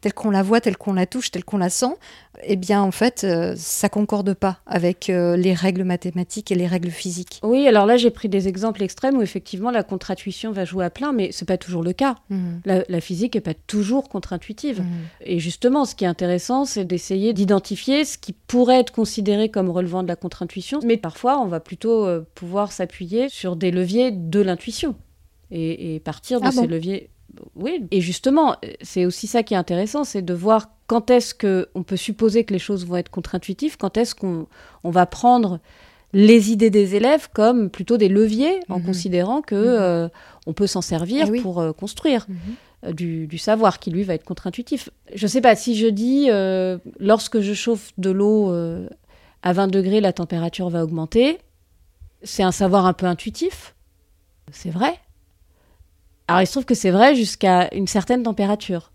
[0.00, 1.94] telle qu'on la voit, telle qu'on la touche, telle qu'on la sent,
[2.42, 6.66] eh bien en fait, euh, ça concorde pas avec euh, les règles mathématiques et les
[6.66, 7.40] règles physiques.
[7.42, 10.90] Oui, alors là j'ai pris des exemples extrêmes où effectivement la contre-intuition va jouer à
[10.90, 12.16] plein, mais c'est pas toujours le cas.
[12.30, 12.60] Mhm.
[12.64, 14.80] La, physique est pas toujours contre-intuitive.
[14.80, 14.86] Mhm.
[15.24, 19.70] Et justement, ce qui est intéressant, c'est d'essayer d'identifier ce qui pourrait être considéré comme
[19.70, 24.10] relevant de la contre-intuition, mais parfois on va plutôt euh, pouvoir s'appuyer sur des leviers
[24.10, 24.94] de l'intuition
[25.50, 27.10] et, partir de ah ces leviers
[27.56, 31.82] oui, et justement, c'est aussi ça qui est intéressant, c'est de voir quand est-ce qu'on
[31.82, 34.46] peut supposer que les choses vont être contre-intuitives, quand est-ce qu'on
[34.84, 35.60] va prendre
[36.12, 38.86] les idées des élèves comme plutôt des leviers, en mhm.
[38.86, 39.66] considérant que mhm.
[39.66, 40.08] euh,
[40.46, 42.26] on peut s'en servir eh pour euh, construire.
[42.28, 42.36] Mhm.
[42.86, 44.88] Euh, du, savoir qui lui va être contre-intuitif.
[45.14, 46.28] Je ne sais pas si je dis
[46.98, 48.52] lorsque je chauffe de l'eau
[49.42, 51.38] à 20 degrés, la température va augmenter.
[52.22, 53.74] C'est un savoir un peu intuitif?
[54.50, 54.98] C'est vrai.
[56.30, 58.92] Alors il se trouve que c'est vrai jusqu'à une certaine température.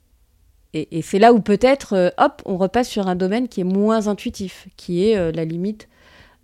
[0.73, 4.07] Et, c'est là où peut-être, euh, hop, on repasse sur un domaine qui est moins
[4.07, 5.89] intuitif, qui est euh, la limite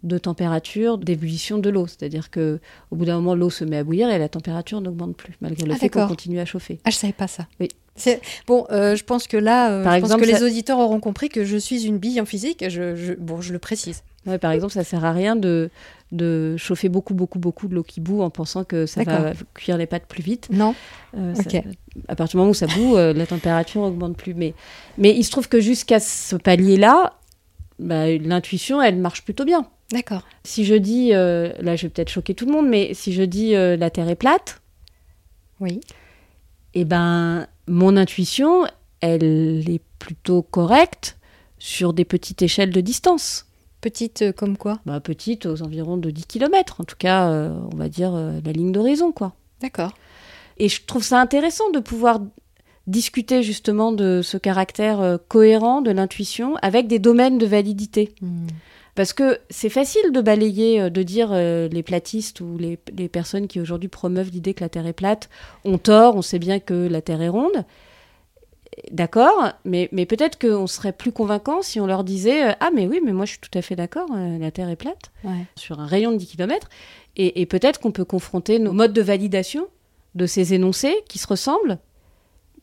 [0.03, 1.87] de température d'ébullition de l'eau.
[1.87, 2.59] C'est-à-dire que
[2.91, 5.65] au bout d'un moment, l'eau se met à bouillir et la température n'augmente plus, malgré
[5.65, 6.79] le ah, fait qu'on continue à chauffer.
[6.83, 7.47] Ah, je savais pas ça.
[7.61, 7.69] Oui.
[8.47, 11.55] Bon, euh, je pense que là, je pense que les auditeurs auront compris que je
[11.55, 12.65] suis une bille en physique.
[12.67, 14.03] Je, bon, je le précise.
[14.41, 15.69] par exemple, ça sert à rien de,
[16.11, 19.77] de chauffer beaucoup, beaucoup, beaucoup de l'eau qui bout en pensant que ça va cuire
[19.77, 20.49] les pâtes plus vite.
[20.51, 20.75] Non.
[21.17, 21.33] Euh,
[22.07, 24.33] à partir du moment où ça bout, euh, la température augmente plus.
[24.33, 24.53] Mais,
[24.97, 27.13] mais il se trouve que jusqu'à ce palier-là,
[27.79, 29.67] bah, l'intuition, elle marche plutôt bien.
[29.91, 30.23] D'accord.
[30.43, 33.23] Si je dis, euh, là je vais peut-être choquer tout le monde, mais si je
[33.23, 34.61] dis euh, la Terre est plate,
[35.59, 35.81] Oui.
[36.73, 38.65] eh ben, mon intuition,
[39.01, 41.17] elle est plutôt correcte
[41.59, 43.47] sur des petites échelles de distance.
[43.81, 47.53] Petite euh, comme quoi Bah, petite, aux environs de 10 km, en tout cas, euh,
[47.73, 49.33] on va dire euh, la ligne d'horizon, quoi.
[49.61, 49.93] D'accord.
[50.57, 52.19] Et je trouve ça intéressant de pouvoir
[52.85, 58.13] discuter justement de ce caractère euh, cohérent de l'intuition avec des domaines de validité.
[58.21, 58.47] Hmm.
[58.93, 63.61] Parce que c'est facile de balayer, de dire les platistes ou les, les personnes qui
[63.61, 65.29] aujourd'hui promeuvent l'idée que la Terre est plate
[65.63, 67.63] ont tort, on sait bien que la Terre est ronde.
[68.91, 72.87] D'accord, mais, mais peut-être qu'on serait plus convaincant si on leur disait euh, Ah, mais
[72.87, 75.45] oui, mais moi je suis tout à fait d'accord, euh, la Terre est plate, Ouais.
[75.57, 76.69] sur un rayon de 10 km.
[77.17, 79.67] Et, et peut-être qu'on peut confronter nos modes de validation
[80.15, 81.79] de ces énoncés qui se ressemblent,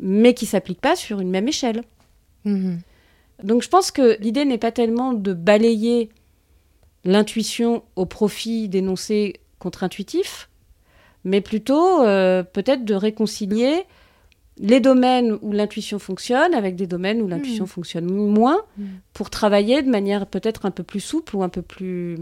[0.01, 1.83] mais qui ne s'appliquent pas sur une même échelle.
[2.45, 2.81] Mhm.
[3.43, 6.09] Donc je pense que l'idée n'est pas tellement de balayer
[7.05, 10.49] l'intuition au profit d'énoncés contre-intuitifs,
[11.25, 13.85] mais plutôt euh, peut-être de réconcilier
[14.61, 17.69] les domaines où l'intuition fonctionne avec des domaines où l'intuition Mhm.
[17.69, 18.87] fonctionne moins, Mhm.
[19.13, 22.17] pour travailler de manière peut-être un peu plus souple ou un peu plus,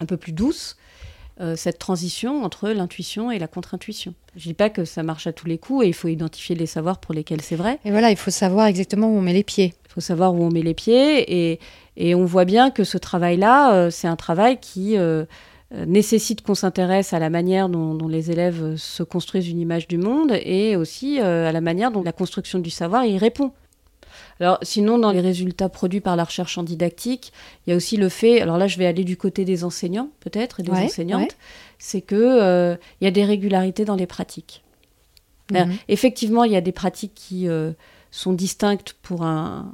[0.00, 0.76] un peu plus douce
[1.40, 4.14] euh, cette transition entre l'intuition et la contre-intuition.
[4.36, 6.66] Je dis pas que ça marche à tous les coups et il faut identifier les
[6.66, 7.80] savoirs pour lesquels c'est vrai.
[7.84, 9.74] Et voilà, il faut savoir exactement où on met les pieds.
[9.88, 11.58] Il faut savoir où on met les pieds et,
[11.96, 15.24] et on voit bien que ce travail-là, euh, c'est un travail qui euh,
[15.86, 19.88] nécessite qu'on s'intéresse à la manière dont, dont les élèves euh, se construisent une image
[19.88, 23.52] du monde et aussi euh, à la manière dont la construction du savoir y répond.
[24.40, 27.32] Alors, sinon, dans les résultats produits par la recherche en didactique,
[27.66, 30.10] il y a aussi le fait, alors là, je vais aller du côté des enseignants,
[30.20, 31.36] peut-être, et des Ouais, enseignantes, ouais.
[31.78, 34.62] c'est que euh, il y a des régularités dans les pratiques.
[35.52, 35.74] Alors, Mhm.
[35.88, 37.72] Effectivement, il y a des pratiques qui euh,
[38.10, 39.72] sont distinctes pour un,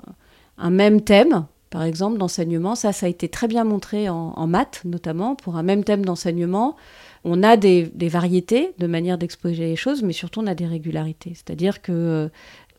[0.59, 2.75] un même thème, par exemple, d'enseignement.
[2.75, 6.77] Ça, ça a été très bien montré en, maths, notamment, pour un même thème d'enseignement.
[7.25, 10.67] On a des, des variétés de manière d'exposer les choses, mais surtout on a des
[10.67, 11.33] régularités.
[11.35, 12.29] C'est-à-dire que euh,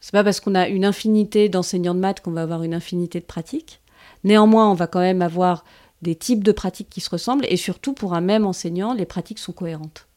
[0.01, 3.19] c'est pas parce qu'on a une infinité d'enseignants de maths qu'on va avoir une infinité
[3.19, 3.79] de pratiques.
[4.23, 5.63] Néanmoins, on va quand même avoir
[6.01, 9.39] des types de pratiques qui se ressemblent, et surtout pour un même enseignant, les pratiques
[9.39, 10.07] sont cohérentes.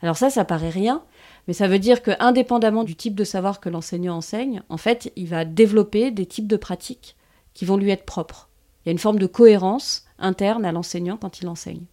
[0.00, 1.02] Alors ça, ça paraît rien,
[1.48, 5.12] mais ça veut dire que, indépendamment du type de savoir que l'enseignant enseigne, en fait,
[5.16, 7.15] il va développer des types de pratiques
[7.56, 8.50] qui vont lui être propres.
[8.84, 11.86] Il y a une forme de cohérence interne à l'enseignant quand il enseigne.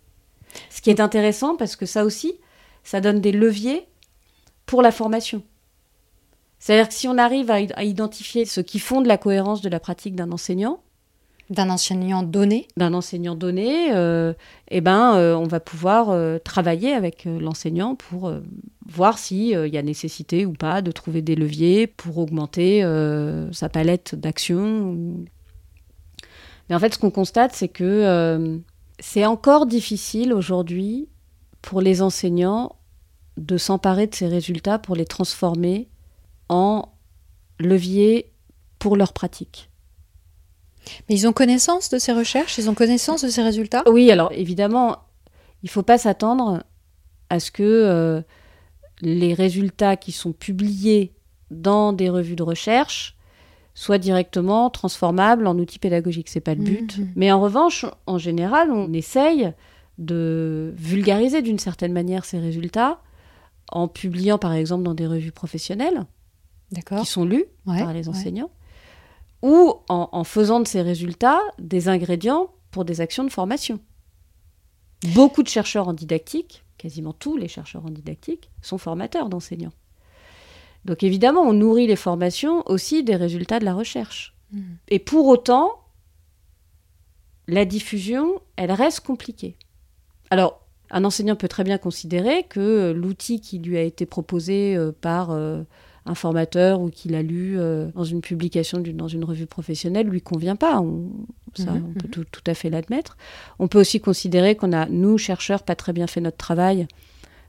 [0.69, 2.35] Ce qui est intéressant parce que ça aussi,
[2.83, 3.87] ça donne des leviers
[4.65, 5.41] pour la formation.
[6.59, 9.79] C'est-à-dire que si on arrive à, à identifier ce qui fonde la cohérence de la
[9.79, 10.81] pratique d'un enseignant,
[11.49, 12.67] D'un enseignant donné.
[12.77, 14.33] d'un enseignant donné, euh,
[14.69, 18.33] eh ben, euh, on va pouvoir euh, travailler avec l'enseignant pour
[18.85, 22.81] voir s'il y a nécessité ou pas de trouver des leviers pour augmenter
[23.51, 25.25] sa palette d'action.
[26.69, 28.57] Mais en fait, ce qu'on constate, c'est que euh,
[28.99, 31.09] c'est encore difficile aujourd'hui
[31.61, 32.75] pour les enseignants
[33.37, 35.89] de s'emparer de ces résultats pour les transformer
[36.49, 36.89] en
[37.59, 38.31] leviers
[38.79, 39.69] pour leur pratique.
[41.07, 43.83] Mais ils ont connaissance de ces recherches, ils ont connaissance de ces résultats?
[43.87, 44.97] Oui, alors évidemment,
[45.63, 46.63] il ne faut pas s'attendre
[47.29, 48.21] à ce que euh,
[49.01, 51.13] les résultats qui sont publiés
[51.51, 53.15] dans des revues de recherche
[53.73, 56.29] soient directement transformables en outils pédagogiques.
[56.29, 56.97] C'est pas le but.
[56.97, 57.11] Mhm.
[57.15, 59.51] Mais en revanche, en général, on essaye
[59.97, 62.99] de vulgariser d'une certaine manière ces résultats
[63.71, 66.05] en publiant par exemple dans des revues professionnelles
[66.99, 68.15] qui sont lues Ouais, par les ouais.
[68.15, 68.49] enseignants,
[69.43, 73.79] ou en, en faisant de ces résultats des ingrédients pour des actions de formation.
[75.13, 79.73] Beaucoup de chercheurs en didactique, quasiment tous les chercheurs en didactique, sont formateurs d'enseignants.
[80.85, 84.35] Donc évidemment, on nourrit les formations aussi des résultats de la recherche.
[84.51, 84.77] Mhm.
[84.89, 85.71] Et pour autant,
[87.47, 89.57] la diffusion, elle reste compliquée.
[90.29, 94.75] Alors, un enseignant peut très bien considérer que euh, l'outil qui lui a été proposé
[94.75, 95.63] euh, par euh,
[96.05, 97.57] un formateur ou qu'il a lu
[97.95, 100.81] dans une publication dans une revue professionnelle lui convient pas.
[100.81, 101.11] On,
[101.55, 103.15] ça, Mhm, on peut tout, tout à fait l'admettre.
[103.57, 106.87] On peut aussi considérer qu'on a, nous, chercheurs, pas très bien fait notre travail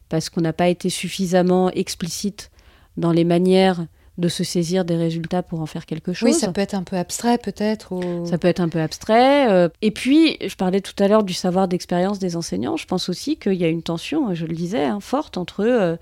[0.09, 2.53] parce qu'on n'a pas été suffisamment explicite
[2.97, 6.29] dans les manières de se saisir des résultats pour en faire quelque chose.
[6.29, 7.91] Oui, ça peut être un peu abstrait peut-être.
[7.93, 9.51] ou- Ça peut être un peu abstrait.
[9.51, 12.77] euh, et puis, je parlais tout à l'heure du savoir d'expérience des enseignants.
[12.77, 15.97] Je pense aussi qu'il y a une tension, je le disais, hein, forte entre euh,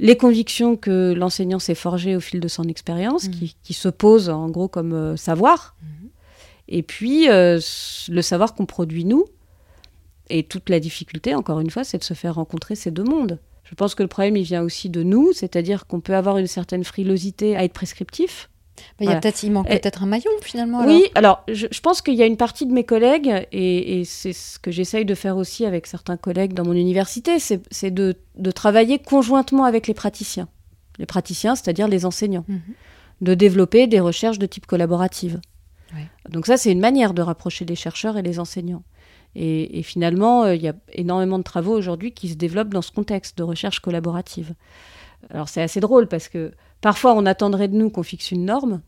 [0.00, 3.30] les convictions que l'enseignant s'est forgées au fil de son expérience, Mhm.
[3.34, 5.76] qui, qui se posent en gros comme euh, savoir,
[6.68, 7.60] et puis euh,
[8.08, 9.24] le savoir qu'on produit nous.
[10.28, 13.38] Et toute la difficulté, encore une fois, c'est de se faire rencontrer ces deux mondes.
[13.68, 16.46] Je pense que le problème, il vient aussi de nous, c'est-à-dire qu'on peut avoir une
[16.46, 18.48] certaine frilosité à être prescriptif
[19.00, 20.84] il, y a peut-être, il manque peut-être un maillon finalement.
[20.84, 24.58] Oui, alors je, pense qu'il y a une partie de mes collègues, et, c'est ce
[24.58, 28.98] que j'essaye de faire aussi avec certains collègues dans mon université, c'est de, de, travailler
[28.98, 30.48] conjointement avec les praticiens.
[30.98, 32.44] Les praticiens, c'est-à-dire les enseignants.
[32.48, 32.60] Mhm.
[33.22, 35.40] De développer des recherches de type collaborative.
[36.28, 38.82] Donc ça, c'est une manière de rapprocher les chercheurs et les enseignants.
[39.38, 42.90] Et, finalement, euh, il y a énormément de travaux aujourd'hui qui se développent dans ce
[42.90, 44.54] contexte de recherche collaborative.
[45.30, 48.80] Alors c'est assez drôle parce que parfois on attendrait de nous qu'on fixe une norme.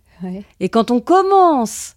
[0.58, 1.94] Et quand on commence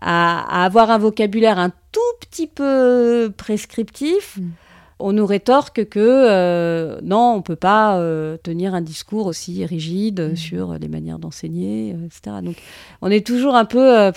[0.00, 4.50] à, avoir un vocabulaire un tout petit peu prescriptif, mm.
[4.98, 10.32] on nous rétorque que euh, non, on peut pas euh, tenir un discours aussi rigide
[10.32, 10.36] mm.
[10.36, 12.36] sur les manières d'enseigner, euh, etc.
[12.42, 12.56] Donc
[13.00, 14.10] on est toujours un peu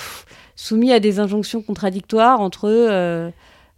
[0.55, 3.31] soumis à des injonctions contradictoires entre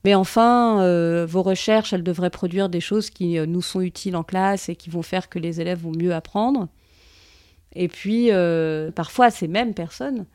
[0.03, 4.69] mais enfin, vos recherches, elles devraient produire des choses qui nous sont utiles en classe
[4.69, 6.69] et qui vont faire que les élèves vont mieux apprendre.
[7.77, 10.25] Et puis, euh, parfois, ces mêmes personnes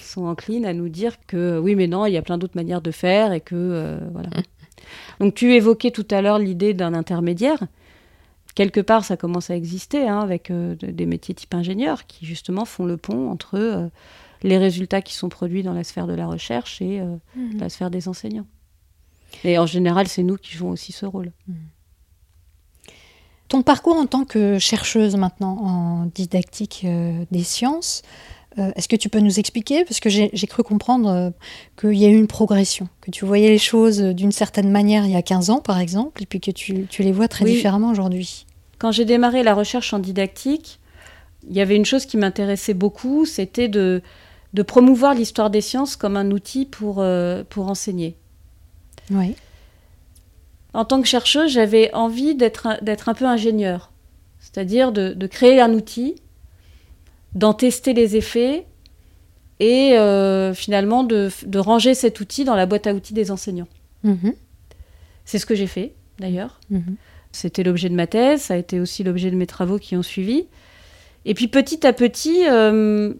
[0.00, 2.80] sont enclines à nous dire que oui, mais non, il y a plein d'autres manières
[2.80, 4.30] de faire et que euh, voilà.
[5.20, 7.58] Donc, tu évoquais tout à l'heure l'idée d'un intermédiaire.
[8.54, 12.64] Quelque part, ça commence à exister hein, avec euh, des métiers type ingénieur qui justement
[12.64, 13.90] font le pont entre
[14.42, 17.58] les résultats qui sont produits dans la sphère de la recherche et mhm.
[17.58, 18.46] la sphère des enseignants.
[19.42, 21.32] Et en général, c'est nous qui jouons aussi ce rôle.
[21.48, 21.56] Mhm.
[23.48, 28.02] Ton parcours en tant que chercheuse maintenant en didactique euh, des sciences,
[28.58, 29.84] euh, est-ce que tu peux nous expliquer?
[29.84, 31.30] Parce que j'ai cru comprendre euh,
[31.78, 35.12] qu'il y a eu une progression, que tu voyais les choses d'une certaine manière il
[35.12, 38.46] y a 15 ans par exemple, et puis que tu, les vois très différemment aujourd'hui.
[38.78, 40.80] Quand j'ai démarré la recherche en didactique,
[41.48, 44.02] il y avait une chose qui m'intéressait beaucoup, c'était de,
[44.54, 47.04] de, promouvoir l'histoire des sciences comme un outil pour,
[47.50, 48.16] pour enseigner.
[49.10, 49.36] Oui
[50.74, 53.92] en tant que chercheuse, j'avais envie d'être un peu ingénieur,
[54.40, 56.16] c'est-à-dire de, créer un outil,
[57.34, 58.66] d'en tester les effets
[59.60, 63.68] et euh, finalement de, ranger cet outil dans la boîte à outils des enseignants.
[64.04, 64.34] Mm-hmm.
[65.24, 66.60] C'est ce que j'ai fait d'ailleurs.
[66.72, 66.96] Mm-hmm.
[67.30, 70.02] C'était l'objet de ma thèse, ça a été aussi l'objet de mes travaux qui ont
[70.02, 70.46] suivi.
[71.24, 73.14] Et puis petit à petit, euh,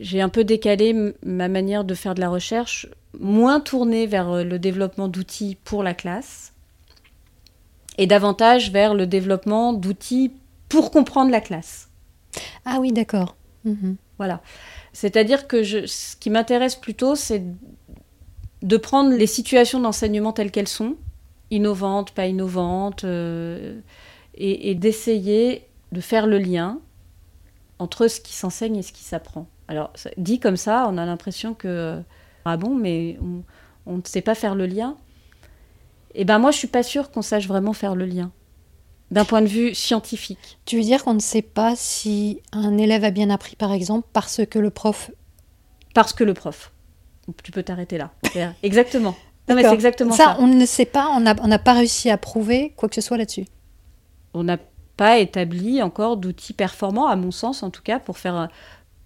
[0.00, 4.58] j'ai un peu décalé ma manière de faire de la recherche, moins tournée vers le
[4.58, 6.52] développement d'outils pour la classe
[7.98, 10.32] et davantage vers le développement d'outils
[10.68, 11.88] pour comprendre la classe.
[12.64, 13.36] Ah oui, d'accord.
[13.64, 13.96] Mhm.
[14.18, 14.40] Voilà.
[14.92, 17.42] C'est-à-dire que je, ce qui m'intéresse plutôt, c'est
[18.62, 20.96] de prendre les situations d'enseignement telles qu'elles sont,
[21.50, 23.78] innovantes, pas innovantes, euh,
[24.34, 26.80] et, d'essayer de faire le lien
[27.78, 29.46] entre ce qui s'enseigne et ce qui s'apprend.
[29.68, 32.00] Alors, dit comme ça, on a l'impression que,
[32.44, 33.18] ah bon, mais
[33.86, 34.96] on ne sait pas faire le lien.
[36.14, 38.30] Eh ben moi, je suis pas sûre qu'on sache vraiment faire le lien
[39.10, 40.58] d'un point de vue scientifique.
[40.64, 44.08] Tu veux dire qu'on ne sait pas si un élève a bien appris, par exemple,
[44.12, 45.10] parce que le prof.
[45.94, 46.72] Parce que le prof.
[47.42, 48.10] Tu peux t'arrêter là.
[48.62, 49.14] exactement.
[49.48, 50.24] Non, mais c'est exactement ça.
[50.24, 53.16] Ça, on ne sait pas, on n'a pas réussi à prouver quoi que ce soit
[53.16, 53.46] là-dessus.
[54.34, 54.58] On n'a
[54.96, 58.48] pas établi encore d'outils performants, à mon sens en tout cas, pour, faire,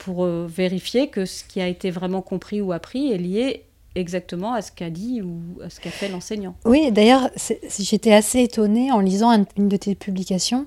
[0.00, 4.54] pour euh, vérifier que ce qui a été vraiment compris ou appris est lié exactement
[4.54, 6.54] à ce qu'a dit ou à ce qu'a fait l'enseignant.
[6.64, 7.28] Oui, d'ailleurs,
[7.78, 10.66] j'étais assez étonnée en lisant une de tes publications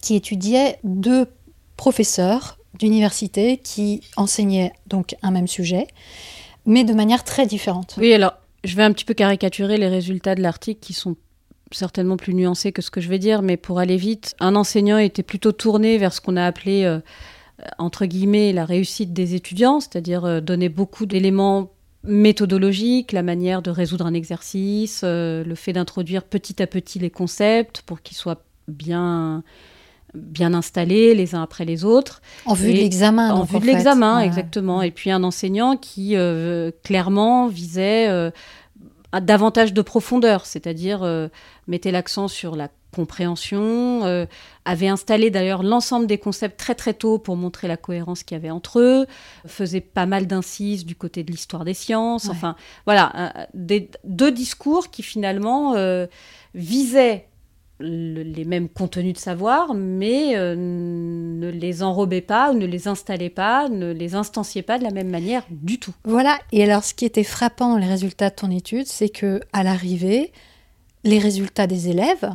[0.00, 1.26] qui étudiait deux
[1.76, 5.86] professeurs d'université qui enseignaient donc un même sujet,
[6.64, 7.96] mais de manière très différente.
[7.98, 11.16] Oui, alors je vais un petit peu caricaturer les résultats de l'article qui sont
[11.70, 14.98] certainement plus nuancés que ce que je vais dire, mais pour aller vite, un enseignant
[14.98, 17.00] était plutôt tourné vers ce qu'on a appelé euh,
[17.78, 21.70] entre guillemets la réussite des étudiants, c'est-à-dire euh, donner beaucoup d'éléments
[22.06, 27.10] méthodologique, la manière de résoudre un exercice, euh, le fait d'introduire petit à petit les
[27.10, 29.42] concepts pour qu'ils soient bien
[30.14, 32.22] bien installés les uns après les autres.
[32.46, 33.34] En vue de l'examen.
[33.34, 34.80] En vue de l'examen, exactement.
[34.80, 38.30] Et puis un enseignant qui euh, clairement visait euh,
[39.20, 41.28] davantage de profondeur, c'est-à-dire
[41.66, 44.24] mettait l'accent sur la compréhension, euh,
[44.64, 48.40] avait installé d'ailleurs l'ensemble des concepts très très tôt pour montrer la cohérence qu'il y
[48.40, 49.06] avait entre eux,
[49.46, 52.56] faisait pas mal d'incises du côté de l'histoire des sciences, enfin
[52.86, 56.06] voilà, des, deux discours qui finalement euh,
[56.54, 57.28] visaient
[57.78, 63.28] les mêmes contenus de savoir, mais euh, ne les enrobaient pas ou ne les installaient
[63.28, 65.92] pas, ne les instanciaient pas de la même manière du tout.
[66.04, 69.40] Voilà, et alors ce qui était frappant dans les résultats de ton étude, c'est que
[69.52, 70.32] à l'arrivée,
[71.04, 72.30] les résultats des élèves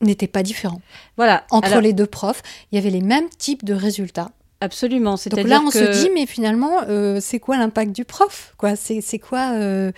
[0.00, 0.80] n'était pas différent.
[1.16, 1.44] Voilà.
[1.50, 4.30] Entre les deux profs, il y avait les mêmes types de résultats.
[4.60, 5.16] Absolument.
[5.30, 9.52] Donc là, on se dit, mais finalement, euh, c'est quoi l'impact du prof C'est quoi
[9.54, 9.90] euh,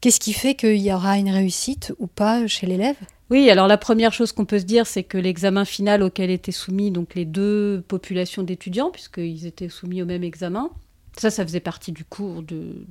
[0.00, 2.96] Qu'est-ce qui fait qu'il y aura une réussite ou pas chez l'élève?
[3.28, 6.50] Oui, alors la première chose qu'on peut se dire, c'est que l'examen final auquel étaient
[6.50, 10.70] soumis donc les deux populations d'étudiants, puisqu'ils étaient soumis au même examen,
[11.16, 12.86] ça, ça faisait partie du cours de,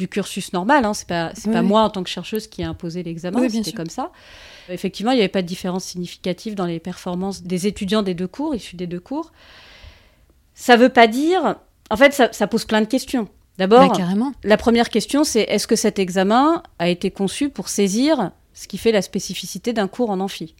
[0.00, 0.84] du cursus normal.
[0.84, 0.94] Hein.
[0.94, 3.90] C'est pas, c'est pas moi en tant que chercheuse qui ai imposé l'examen, c'était comme
[3.90, 4.10] ça.
[4.68, 8.26] Effectivement, il n'y avait pas de différence significative dans les performances des étudiants des deux
[8.26, 9.30] cours, issus des deux cours.
[10.54, 11.56] Ça veut pas dire.
[11.90, 13.28] En fait, ça, pose plein de questions.
[13.58, 18.30] D'abord, bah, la première question, c'est est-ce que cet examen a été conçu pour saisir
[18.54, 20.54] ce qui fait la spécificité d'un cours en amphi?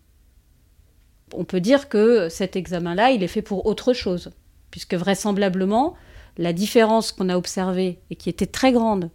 [1.32, 4.32] On peut dire que cet examen-là, il est fait pour autre chose,
[4.70, 5.95] puisque vraisemblablement,
[6.36, 9.11] la différence qu'on a observée et qui était très grande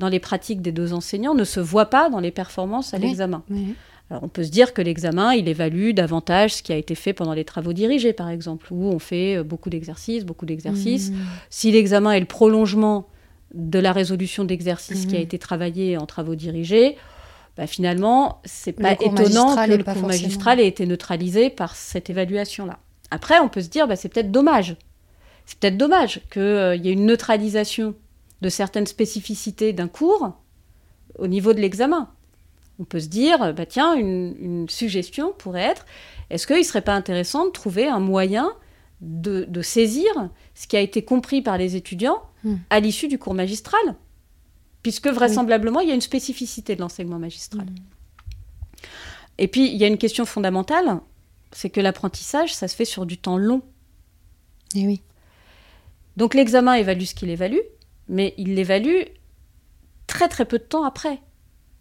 [0.00, 3.44] dans les pratiques des deux enseignants ne se voit pas dans les performances à l'examen.
[4.10, 7.12] Alors on peut se dire que l'examen, il évalue davantage ce qui a été fait
[7.12, 11.12] pendant les travaux dirigés, par exemple, où on fait euh, beaucoup d'exercices, beaucoup d'exercices.
[11.12, 11.16] Mmh.
[11.48, 13.06] Si l'examen est le prolongement
[13.54, 15.22] de la résolution d'exercices qui a mmh.
[15.22, 16.96] été travaillé en travaux dirigés,
[17.56, 22.78] bah, finalement, c'est pas étonnant que le cours magistral ait été neutralisé par cette évaluation-là.
[23.12, 24.76] Après, on peut se dire, bah, c'est peut-être dommage.
[25.46, 27.94] C'est peut-être dommage qu'il euh, y ait une neutralisation
[28.40, 30.32] de certaines spécificités d'un cours
[31.18, 32.10] au niveau de l'examen.
[32.78, 35.84] On peut se dire, bah, tiens, une, suggestion pourrait être,
[36.30, 38.52] est-ce qu'il ne serait pas intéressant de trouver un moyen
[39.00, 40.10] de, saisir
[40.54, 42.56] ce qui a été compris par les étudiants hmm.
[42.70, 43.80] à l'issue du cours magistral?
[44.82, 47.66] Puisque vraisemblablement, il y a une spécificité de l'enseignement magistral.
[47.66, 47.74] Mm.
[49.36, 51.00] Et puis, il y a une question fondamentale,
[51.52, 53.62] c'est que l'apprentissage, ça se fait sur du temps long.
[54.74, 55.02] Et eh oui.
[56.16, 57.60] Donc l'examen évalue ce qu'il évalue,
[58.10, 59.02] mais il l'évalue
[60.06, 61.20] très très peu de temps après.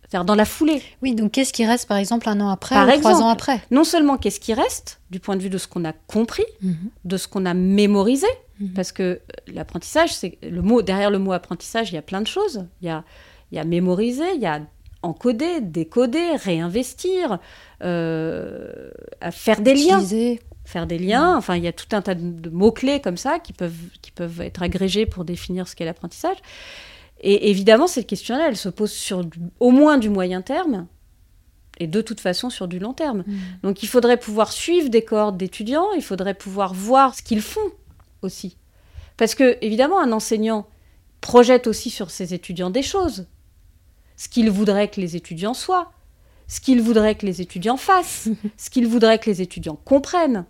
[0.02, 0.82] C'est-à-dire dans la foulée.
[1.04, 3.84] Oui, donc qu'est-ce qui reste par exemple un an après ou trois ans après Non
[3.84, 6.90] seulement qu'est-ce qui reste du point de vue de ce qu'on a compris, mhm.
[7.06, 8.28] de ce qu'on a mémorisé,
[8.60, 8.74] Mhm.
[8.74, 9.18] Parce que euh,
[9.54, 12.66] l'apprentissage, c'est le mot derrière le mot apprentissage, il y a plein de choses.
[12.82, 13.04] Il y a,
[13.52, 14.62] il y a mémoriser, il y a
[15.02, 17.40] encoder, décoder, réinvestir,
[17.84, 18.90] euh,
[19.32, 20.02] faire des liens.
[20.70, 23.54] Faire des liens, enfin il y a tout un tas de, mots-clés comme ça qui
[23.54, 26.38] peuvent, qui peuvent être agrégés pour définir ce qu'est l'apprentissage.
[27.22, 29.26] Et évidemment, cette question-là, elle se pose sur
[29.60, 30.86] au moins du moyen terme,
[31.80, 33.24] et de toute façon sur du long terme.
[33.26, 33.40] Mhm.
[33.64, 37.72] Donc il faudrait pouvoir suivre des cohortes d'étudiants, il faudrait pouvoir voir ce qu'ils font
[38.22, 38.56] aussi.
[39.18, 40.68] Parce que, évidemment, un enseignant
[41.20, 43.26] projette aussi sur ses étudiants des choses.
[44.18, 45.92] Ce qu'il voudrait que les étudiants soient,
[46.48, 50.46] ce qu'il voudrait que les étudiants fassent, ce qu'il voudrait que les étudiants comprennent.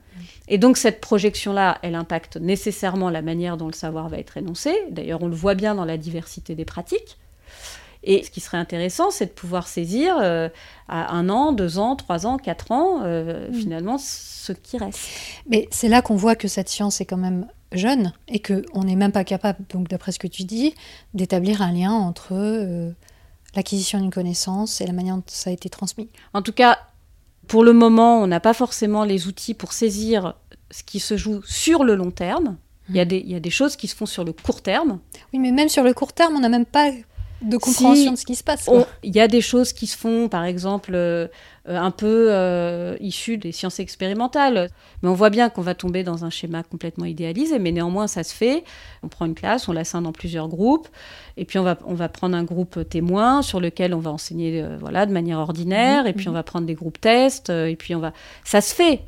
[0.49, 4.75] Et donc cette projection-là, elle impacte nécessairement la manière dont le savoir va être énoncé.
[4.89, 7.17] D'ailleurs, on le voit bien dans la diversité des pratiques.
[8.03, 10.49] Et ce qui serait intéressant, c'est de pouvoir saisir euh,
[10.87, 13.53] à un an, deux ans, trois ans, quatre ans, euh, mm.
[13.53, 14.99] finalement, ce qui reste.
[15.47, 18.95] Mais c'est là qu'on voit que cette science est quand même jeune et qu'on n'est
[18.95, 20.73] même pas capable, donc d'après ce que tu dis,
[21.13, 22.91] d'établir un lien entre euh,
[23.55, 26.09] l'acquisition d'une connaissance et la manière dont ça a été transmis.
[26.33, 26.79] En tout cas,
[27.49, 30.35] pour le moment, on n'a pas forcément les outils pour saisir
[30.71, 32.57] ce qui se joue sur le long terme.
[32.89, 34.61] Il y, a des, il y a des choses qui se font sur le court
[34.61, 34.99] terme.
[35.33, 36.91] Oui, mais même sur le court terme, on n'a même pas
[37.41, 38.69] de compréhension de ce qui se passe.
[39.03, 41.27] Il y a des choses qui se font, par exemple, euh,
[41.67, 44.69] un peu euh, issues des sciences expérimentales.
[45.01, 48.23] Mais on voit bien qu'on va tomber dans un schéma complètement idéalisé, mais néanmoins, ça
[48.23, 48.63] se fait.
[49.03, 50.87] On prend une classe, on la scinde en plusieurs groupes,
[51.37, 54.61] et puis on va, on va prendre un groupe témoin sur lequel on va enseigner
[54.61, 57.95] euh, voilà, de manière ordinaire, et puis on va prendre des groupes tests, et puis
[57.95, 58.13] on va...
[58.43, 59.01] Ça se fait.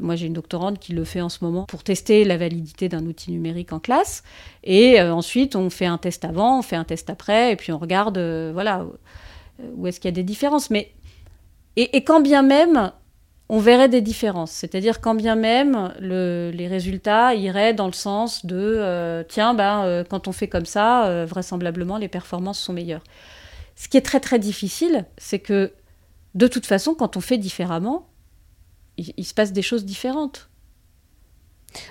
[0.00, 3.04] Moi, j'ai une doctorante qui le fait en ce moment pour tester la validité d'un
[3.06, 4.22] outil numérique en classe.
[4.62, 7.72] Et euh, ensuite, on fait un test avant, on fait un test après, et puis
[7.72, 8.86] on regarde, euh, voilà,
[9.76, 10.70] où est-ce qu'il y a des différences.
[10.70, 10.92] Mais
[11.76, 12.92] et, quand bien même,
[13.48, 14.52] on verrait des différences.
[14.52, 20.28] C'est-à-dire quand bien même les résultats iraient dans le sens de euh, tiens, ben, quand
[20.28, 23.02] on fait comme ça, vraisemblablement les performances sont meilleures.
[23.74, 25.72] Ce qui est très très difficile, c'est que
[26.34, 28.06] de toute façon, quand on fait différemment,
[28.96, 30.48] il, se passe des choses différentes.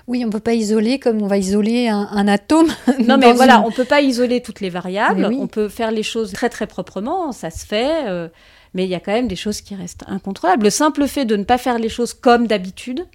[0.07, 2.69] Oui, on ne peut pas isoler comme on va isoler un, atome.
[2.99, 5.25] Non, mais voilà, on ne peut pas isoler toutes les variables.
[5.25, 8.07] On peut faire les choses très très proprement, ça se fait.
[8.07, 8.29] Euh,
[8.73, 10.63] mais il y a quand même des choses qui restent incontrôlables.
[10.63, 13.05] Le simple fait de ne pas faire les choses comme d'habitude,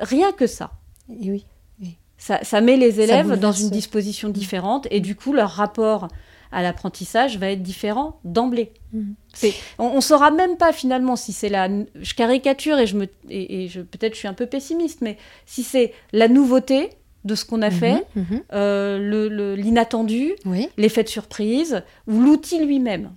[0.00, 0.72] rien que ça.
[1.08, 1.44] oui.
[2.20, 6.08] Ça, ça, met les élèves dans une disposition différente et du coup leur rapport
[6.52, 8.72] à l'apprentissage va être différent d'emblée.
[8.92, 9.14] Mhm.
[9.78, 11.68] On, ne saura même pas finalement si c'est la.
[11.68, 15.62] Je caricature et je me et, je peut-être je suis un peu pessimiste, mais si
[15.62, 16.90] c'est la nouveauté
[17.24, 18.42] de ce qu'on a mhm, fait, mhm.
[18.52, 20.34] Euh, l'inattendu,
[20.76, 23.10] l'effet de surprise ou l'outil lui-même.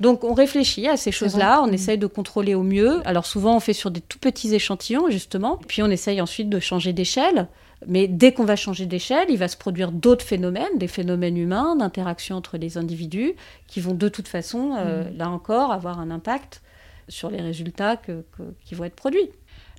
[0.00, 3.00] Donc on réfléchit à ces choses-là, on essaye de contrôler au mieux.
[3.04, 6.60] Alors souvent on fait sur des tout petits échantillons justement, puis on essaye ensuite de
[6.60, 7.48] changer d'échelle.
[7.86, 11.76] Mais dès qu'on va changer d'échelle, il va se produire d'autres phénomènes, des phénomènes humains,
[11.76, 13.34] d'interaction entre les individus,
[13.66, 15.16] qui vont de toute façon, euh, mm.
[15.16, 16.62] là encore, avoir un impact
[17.08, 19.30] sur les résultats qui vont être produits.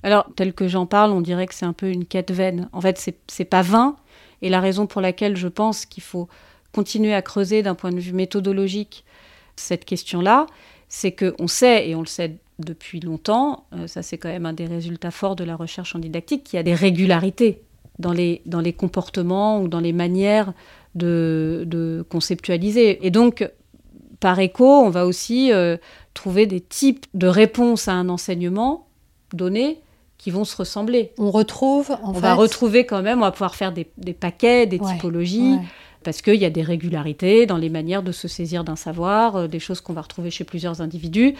[0.02, 2.68] Alors, tel que j'en parle, on dirait que c'est un peu une quête vaine.
[2.72, 3.96] En fait, c'est pas vain.
[4.42, 6.28] Et la raison pour laquelle je pense qu'il faut
[6.72, 9.04] continuer à creuser d'un point de vue méthodologique
[9.56, 10.46] cette question-là,
[10.88, 14.52] c'est qu'on sait, et on le sait depuis longtemps, euh, ça c'est quand même un
[14.52, 17.62] des résultats forts de la recherche en didactique, qu'il y a des régularités
[18.00, 20.52] dans les, dans les comportements ou dans les manières
[20.94, 23.06] de, de conceptualiser.
[23.06, 23.48] Et donc,
[24.18, 25.76] par écho, on va aussi euh,
[26.14, 28.86] trouver des types de réponses à un enseignement
[29.32, 29.78] donné
[30.18, 31.12] qui vont se ressembler.
[31.16, 35.56] On retrouve, on va retrouver quand même, on va pouvoir faire des, paquets, des typologies
[36.02, 39.46] parce qu'il y a des régularités dans les manières de se saisir d'un savoir, euh,
[39.48, 41.34] des choses qu'on va retrouver chez plusieurs individus.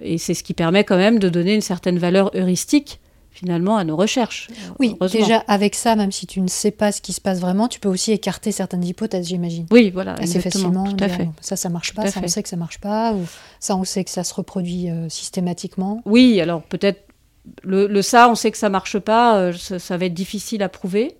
[0.00, 3.00] Et c'est ce qui permet quand même de donner une certaine valeur heuristique
[3.32, 4.48] finalement à nos recherches.
[4.78, 7.66] Oui, déjà avec ça, même si tu ne sais pas ce qui se passe vraiment,
[7.66, 9.66] tu peux aussi écarter certaines hypothèses, j'imagine.
[9.70, 10.84] Oui, voilà, assez facilement.
[10.84, 11.28] Tout à fait.
[11.40, 12.06] Ça, ça marche pas.
[12.06, 13.14] Ça, on sait que ça marche pas.
[13.14, 13.26] Ou
[13.58, 16.02] ça, on sait que ça se reproduit euh, systématiquement.
[16.04, 17.00] Oui, alors peut-être
[17.64, 19.38] le, ça, on sait que ça marche pas.
[19.38, 21.16] Euh, ça, va être difficile à prouver.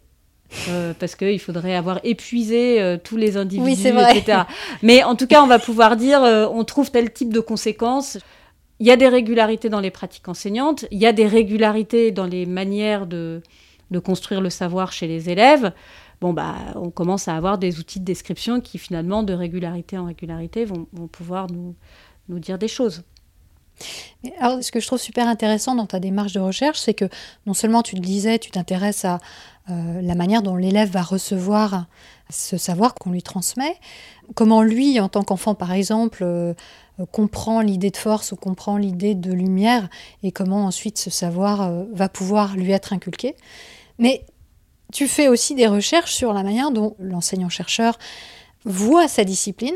[0.68, 4.42] Euh, parce qu'il faudrait avoir épuisé tous les individus, etc.
[4.82, 8.18] Mais en tout cas, on va pouvoir dire, on trouve tel type de conséquences.
[8.83, 12.26] Il y a des régularités dans les pratiques enseignantes, il y a des régularités dans
[12.26, 13.41] les manières de,
[14.05, 15.72] construire le savoir chez les élèves.
[16.20, 20.07] Bon, bah, on commence à avoir des outils de description qui, finalement, de régularité en
[20.07, 21.76] régularité, vont, vont pouvoir nous,
[22.28, 23.05] nous dire des choses.
[24.41, 27.09] Alors, ce que je trouve super intéressant dans ta démarche de recherche, c'est que
[27.47, 29.20] non seulement tu le disais, tu t'intéresses à
[29.70, 31.87] euh, la manière dont l'élève va recevoir
[32.30, 33.76] ce savoir qu'on lui transmet,
[34.35, 36.55] comment lui, en tant qu'enfant par exemple, euh,
[37.11, 39.88] comprend l'idée de force ou comprend l'idée de lumière,
[40.22, 43.34] et comment ensuite ce savoir euh, va pouvoir lui être inculqué.
[43.99, 44.24] Mais
[44.93, 47.99] tu fais aussi des recherches sur la manière dont l'enseignant-chercheur
[48.64, 49.74] voit sa discipline,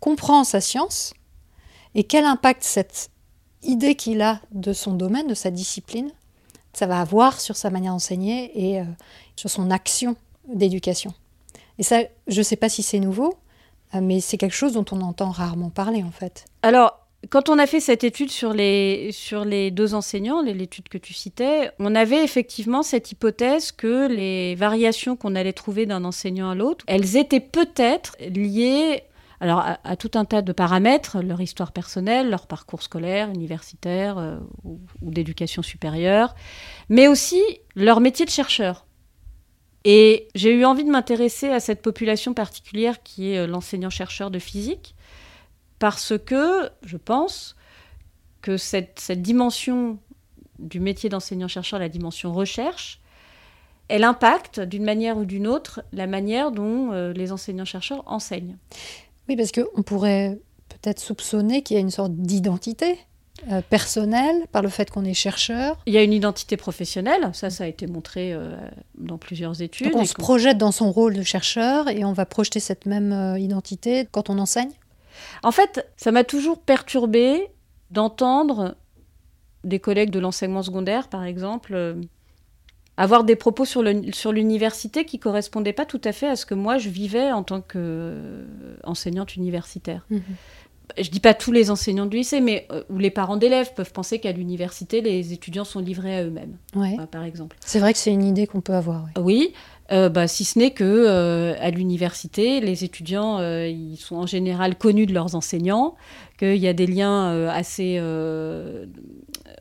[0.00, 1.12] comprend sa science,
[1.94, 3.10] et quel impact cette
[3.62, 6.10] idée qu'il a de son domaine, de sa discipline,
[6.72, 8.84] ça va avoir sur sa manière d'enseigner et euh,
[9.36, 10.16] sur son action
[10.48, 11.12] d'éducation.
[11.78, 13.34] Et ça, je ne sais pas si c'est nouveau, euh,
[13.94, 16.44] mais c'est quelque chose dont on entend rarement parler en fait.
[16.62, 20.96] Alors, quand on a fait cette étude sur les, sur les deux enseignants, l'étude que
[20.96, 26.50] tu citais, on avait effectivement cette hypothèse que les variations qu'on allait trouver d'un enseignant
[26.50, 29.02] à l'autre, elles étaient peut-être liées
[29.40, 34.38] alors à, tout un tas de paramètres, leur histoire personnelle, leur parcours scolaire, universitaire euh,
[34.64, 36.34] ou, d'éducation supérieure,
[36.90, 37.42] mais aussi
[37.74, 38.84] leur métier de chercheur.
[39.84, 44.38] Et j'ai eu envie de m'intéresser à cette population particulière qui est euh, l'enseignant-chercheur de
[44.38, 44.94] physique,
[45.78, 47.56] parce que je pense
[48.42, 49.98] que cette, dimension
[50.58, 53.00] du métier d'enseignant-chercheur, la dimension recherche,
[53.88, 58.56] elle impacte d'une manière ou d'une autre la manière dont euh, les enseignants-chercheurs enseignent.
[59.28, 62.98] Oui, parce qu'on pourrait peut-être soupçonner qu'il y a une sorte d'identité
[63.50, 65.78] euh, personnelle par le fait qu'on est chercheur.
[65.86, 68.54] Il y a une identité professionnelle, ça, ça a été montré euh,
[68.98, 69.92] dans plusieurs études.
[69.92, 73.12] Donc on se projette dans son rôle de chercheur et on va projeter cette même
[73.12, 74.72] euh, identité quand on enseigne?
[75.42, 77.48] En fait, ça m'a toujours perturbé
[77.90, 78.76] d'entendre
[79.64, 81.96] des collègues de l'enseignement secondaire, par exemple,
[82.96, 83.82] avoir des propos sur
[84.32, 87.62] l'université qui correspondaient pas tout à fait à ce que moi je vivais en tant
[87.62, 90.04] qu'enseignante universitaire.
[90.10, 90.22] Mhm.
[90.98, 93.92] Je dis pas tous les enseignants du lycée, mais euh, où les parents d'élèves peuvent
[93.92, 96.56] penser qu'à l'université, les étudiants sont livrés à eux-mêmes,
[97.10, 97.56] par exemple.
[97.60, 99.06] C'est vrai que c'est une idée qu'on peut avoir.
[99.20, 99.52] Oui,
[99.92, 104.76] euh, bah, si ce n'est que euh, à l'université, les étudiants, ils sont en général
[104.76, 105.96] connus de leurs enseignants,
[106.38, 107.98] qu'il y a des liens assez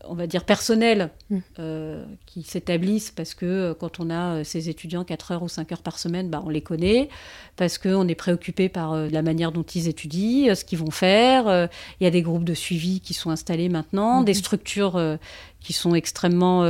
[0.10, 1.38] on va dire, personnels mm.
[1.60, 5.48] euh, qui s'établissent parce que euh, quand on a euh, ces étudiants 4 heures ou
[5.48, 7.10] 5 heures par semaine, bah, on les connaît,
[7.56, 11.70] parce qu'on est préoccupé par la manière dont ils étudient, ce qu'ils vont faire.
[12.00, 14.26] Il y a des groupes de suivi qui sont installés maintenant, mm-hmm.
[14.26, 15.18] des structures
[15.60, 16.66] qui sont extrêmement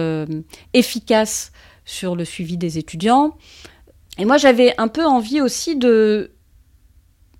[0.74, 1.52] efficaces
[1.90, 3.36] sur le suivi des étudiants.
[4.20, 6.32] Et moi, j'avais un peu envie aussi de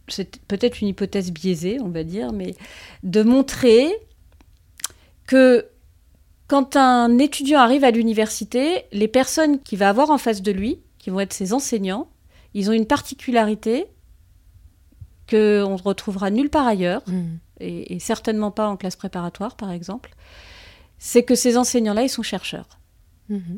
[0.08, 2.56] c'est peut-être une hypothèse biaisée, on va dire, mais
[3.04, 3.92] de montrer
[5.28, 5.68] que
[6.48, 10.80] quand un étudiant arrive à l'université, les personnes qu'il va avoir en face de lui,
[10.98, 12.10] qui vont être ses enseignants,
[12.56, 13.86] ils ont une particularité
[15.30, 15.36] qu'on
[15.76, 17.24] ne retrouvera nulle part ailleurs, mmh.
[17.60, 20.16] et, certainement pas en classe préparatoire, par exemple,
[20.98, 22.80] c'est que ces enseignants-là, ils sont chercheurs.
[23.30, 23.58] Mmh.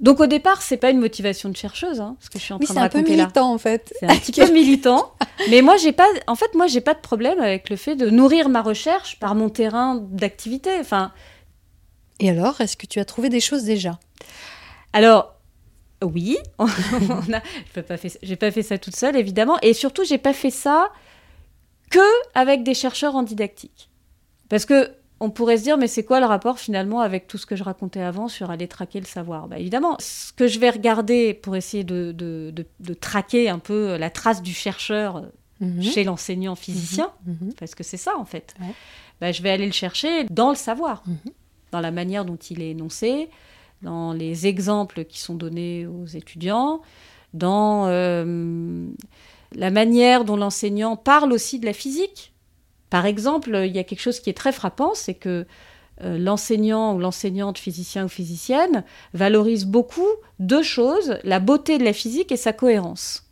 [0.00, 2.58] Donc au départ, c'est pas une motivation de chercheuse, hein, ce que je suis en
[2.58, 3.06] train de raconter là.
[3.06, 3.94] C'est un peu militant en fait.
[4.00, 5.12] C'est un petit peu militant,
[5.50, 8.10] mais moi j'ai pas, en fait moi j'ai pas de problème avec le fait de
[8.10, 10.70] nourrir ma recherche par mon terrain d'activité.
[10.80, 11.12] Enfin,
[12.20, 13.98] et alors, est-ce que tu as trouvé des choses déjà?
[14.92, 15.34] Alors,
[16.02, 17.42] oui, on a,
[17.74, 20.50] je pas fait, j'ai pas fait ça toute seule évidemment, et surtout j'ai pas fait
[20.50, 20.90] ça
[21.90, 22.00] que
[22.34, 23.90] avec des chercheurs en didactique.
[24.48, 24.90] Parce que
[25.24, 27.64] on pourrait se dire, mais c'est quoi le rapport finalement avec tout ce que je
[27.64, 29.48] racontais avant sur aller traquer le savoir?
[29.48, 34.10] Bah, Évidemment, ce que je vais regarder pour essayer de, de, traquer un peu la
[34.10, 35.24] trace du chercheur
[35.60, 35.82] mhm.
[35.82, 37.38] chez l'enseignant physicien, mhm.
[37.40, 37.52] Mhm.
[37.54, 38.54] parce que c'est ça en fait,
[39.20, 41.02] bah, je vais aller le chercher dans le savoir,
[41.72, 43.30] dans la manière dont il est énoncé,
[43.82, 46.82] dans les exemples qui sont donnés aux étudiants,
[47.32, 48.86] dans euh,
[49.54, 52.33] la manière dont l'enseignant parle aussi de la physique.
[52.94, 55.46] Par exemple, il y a quelque chose qui est très frappant, c'est que
[56.04, 58.84] euh, l'enseignant ou l'enseignante physicien ou physicienne
[59.14, 60.06] valorise beaucoup
[60.38, 63.22] deux choses, la beauté de la physique et sa cohérence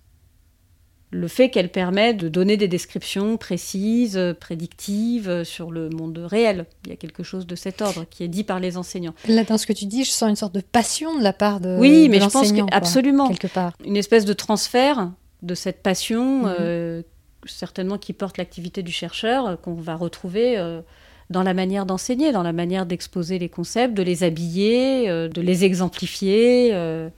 [1.15, 6.65] le fait qu'elle permet de donner des descriptions précises, prédictives sur le monde réel.
[6.87, 9.15] Il y a quelque chose de cet ordre qui est dit par les enseignants.
[9.29, 11.61] Là, dans ce que tu dis, je sens une sorte de passion de la part
[11.61, 13.29] de Oui, mais je pense absolument.
[13.29, 13.75] Quelque part.
[13.85, 16.57] Une espèce de transfert de cette passion, mhm.
[16.59, 17.03] euh,
[17.47, 20.81] certainement qui porte l'activité du chercheur, qu'on va retrouver euh,
[21.33, 25.41] dans la manière d'enseigner, dans la manière d'exposer les concepts, de les habiller, euh, de
[25.41, 26.71] les exemplifier.
[26.73, 27.09] Euh.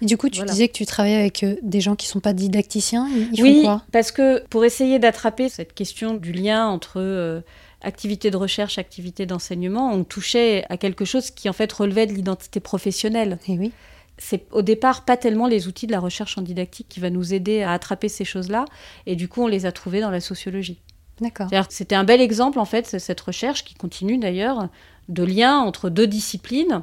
[0.00, 2.20] Et du coup, tu disais que tu travailles avec euh, des gens qui ne sont
[2.20, 3.06] pas didacticiens.
[3.32, 3.82] Ils oui, font quoi?
[3.92, 7.42] parce que pour essayer d'attraper cette question du lien entre
[7.82, 12.12] activité de recherche, activité d'enseignement, on touchait à quelque chose qui en fait relevait de
[12.12, 13.38] l'identité professionnelle.
[13.48, 13.72] Et oui
[14.18, 17.34] c'est au départ pas tellement les outils de la recherche en didactique qui va nous
[17.34, 18.64] aider à attraper ces choses-là,
[19.06, 20.80] et du coup on les a trouvés dans la sociologie.
[21.20, 21.48] D'accord.
[21.68, 24.68] C'était un bel exemple, en fait, cette recherche qui continue d'ailleurs,
[25.08, 26.82] de lien entre deux disciplines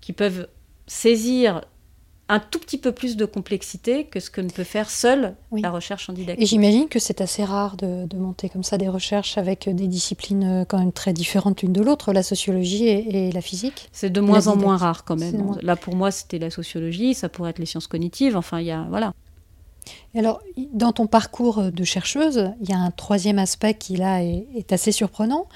[0.00, 0.48] qui peuvent
[0.86, 1.62] saisir
[2.32, 5.70] un tout petit peu plus de complexité que ce que ne peut faire seule la
[5.70, 6.42] recherche en didactique.
[6.42, 10.44] Et j'imagine que c'est assez rare de, monter comme ça des recherches avec des disciplines
[10.44, 13.90] euh, quand même très différentes l'une de l'autre, la sociologie et, la physique.
[13.92, 15.56] C'est de moins en moins rare quand même.
[15.60, 18.70] Là pour moi c'était la sociologie, ça pourrait être les sciences cognitives, enfin il y
[18.70, 19.12] a voilà.
[20.14, 20.40] Alors,
[20.72, 24.92] dans ton parcours de chercheuse, il y a un troisième aspect qui là est, assez
[24.92, 25.48] surprenant,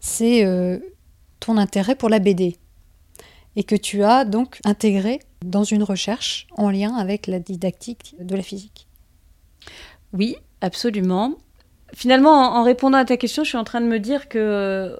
[0.00, 0.78] c'est euh,
[1.38, 2.56] ton intérêt pour la BD
[3.56, 8.34] et que tu as donc intégré dans une recherche en lien avec la didactique de
[8.34, 8.88] la physique.
[10.12, 11.34] Oui, absolument.
[11.92, 14.98] Finalement, en, répondant à ta question, je suis en train de me dire que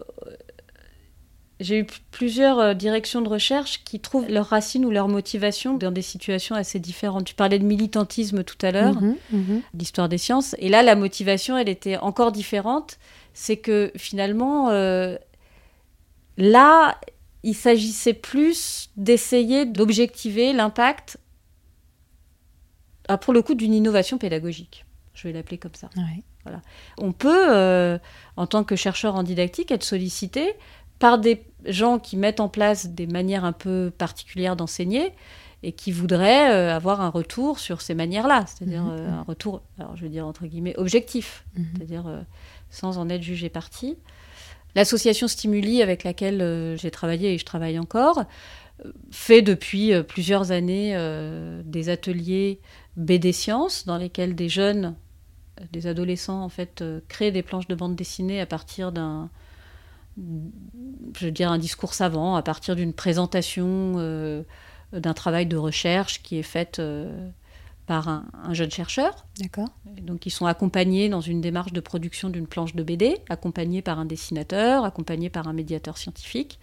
[1.61, 5.93] j'ai eu plusieurs euh, directions de recherche qui trouvent leurs racines ou leur motivation dans
[5.93, 7.25] des situations assez différentes.
[7.25, 9.63] Tu parlais de militantisme tout à l'heure, mhm.
[9.73, 12.99] l'histoire des sciences, et là la motivation, elle était encore différente.
[13.35, 15.17] C'est que finalement, euh,
[16.37, 16.99] là,
[17.45, 21.19] il s'agissait plus d'essayer d'objectiver l'impact,
[23.07, 24.87] ah, pour le coup, d'une innovation pédagogique.
[25.13, 25.91] Je vais l'appeler comme ça.
[26.43, 26.63] Voilà.
[26.99, 27.99] On peut, euh,
[28.37, 30.55] en tant que chercheur en didactique, être sollicité
[30.99, 35.13] par des gens qui mettent en place des manières un peu particulières d'enseigner
[35.63, 38.91] et qui voudraient euh, avoir un retour sur ces manières-là, c'est-à-dire mhm.
[38.91, 41.67] euh, un retour, alors je veux dire entre guillemets, objectif, mhm.
[41.75, 42.25] c'est-à-dire
[42.71, 43.99] sans en être jugé parti.
[44.75, 48.25] L'association Stimuli avec laquelle j'ai travaillé et je travaille encore
[49.13, 50.99] fait depuis plusieurs années
[51.65, 52.61] des ateliers
[52.97, 54.97] BD Sciences dans lesquels des jeunes,
[55.73, 59.31] des adolescents en fait, créent des planches de bande dessinée à partir d'un
[60.17, 64.43] je veux dire, un discours savant à partir d'une présentation euh,
[64.93, 67.29] d'un travail de recherche qui est faite euh,
[67.87, 69.27] par un, jeune chercheur.
[69.41, 69.69] D'accord.
[69.85, 73.99] Donc ils sont accompagnés dans une démarche de production d'une planche de BD, accompagnés par
[73.99, 76.59] un dessinateur, accompagnés par un médiateur scientifique.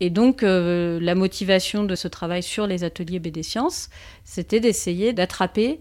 [0.00, 3.90] Et donc euh, la motivation de ce travail sur les ateliers BD Sciences,
[4.24, 5.80] c'était d'essayer d'attraper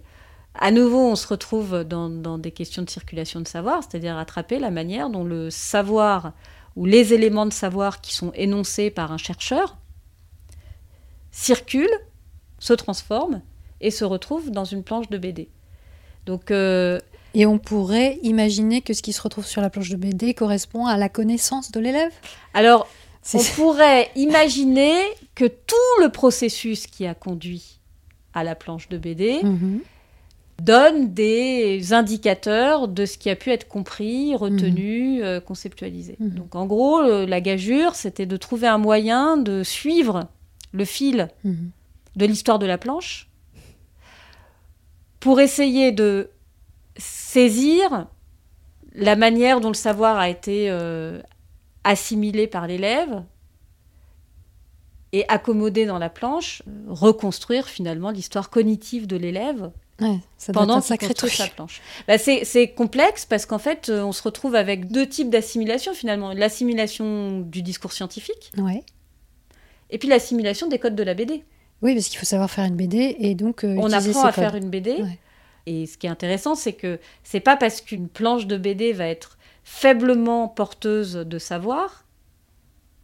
[0.60, 4.58] à nouveau, on se retrouve dans, dans, des questions de circulation de savoir, c'est-à-dire attraper
[4.58, 6.34] la manière dont le savoir
[6.76, 9.78] où les éléments de savoir qui sont énoncés par un chercheur
[11.30, 12.00] circulent,
[12.60, 13.42] se transforment
[13.82, 15.50] et se retrouvent dans une planche de BD.
[16.26, 17.00] Donc, euh,
[17.34, 20.86] Et on pourrait imaginer que ce qui se retrouve sur la planche de BD correspond
[20.86, 22.12] à la connaissance de l'élève?
[22.54, 22.88] Alors,
[23.34, 24.96] on pourrait imaginer
[25.36, 27.80] que tout le processus qui a conduit
[28.34, 29.82] à la planche de BD mhm
[30.62, 35.24] donne des indicateurs de ce qui a pu être compris, retenu, mhm.
[35.24, 36.16] euh, conceptualisé.
[36.20, 36.30] Mhm.
[36.32, 40.28] Donc en gros, la gageure, c'était de trouver un moyen de suivre
[40.72, 43.27] le fil de l'histoire de la planche
[45.20, 46.30] pour essayer de
[46.98, 48.08] saisir
[48.94, 51.22] la manière dont le savoir a été euh,
[51.84, 53.24] assimilé par l'élève
[55.14, 59.72] et accommodé dans la planche, reconstruire finalement l'histoire cognitive de l'élève
[60.54, 61.82] pendant qu'il construit sa planche.
[62.08, 66.34] Bah, c'est complexe parce qu'en fait, euh, on se retrouve avec deux types d'assimilation finalement.
[66.34, 68.84] L'assimilation du discours scientifique ouais.
[69.90, 71.44] et puis l'assimilation des codes de la BD.
[71.82, 74.56] Oui, parce qu'il faut savoir faire une BD et donc euh, On apprend à faire
[74.56, 75.04] une BD.
[75.66, 79.06] Et ce qui est intéressant, c'est que c'est pas parce qu'une planche de BD va
[79.08, 82.06] être faiblement porteuse de savoir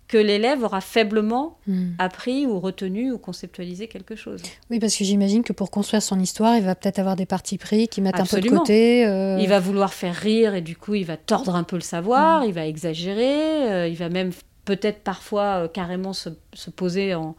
[0.08, 1.92] que l'élève aura faiblement Hmm.
[1.98, 4.42] appris ou retenu ou conceptualisé quelque chose.
[4.70, 7.58] Oui, parce que j'imagine que pour construire son histoire, il va peut-être avoir des partis
[7.58, 9.06] pris qui mettent un peu de côté.
[9.08, 11.82] euh, Il va vouloir faire rire et du coup il va tordre un peu le
[11.82, 14.32] savoir, il va exagérer, euh, il va même
[14.66, 17.36] peut-être parfois carrément se, se poser en,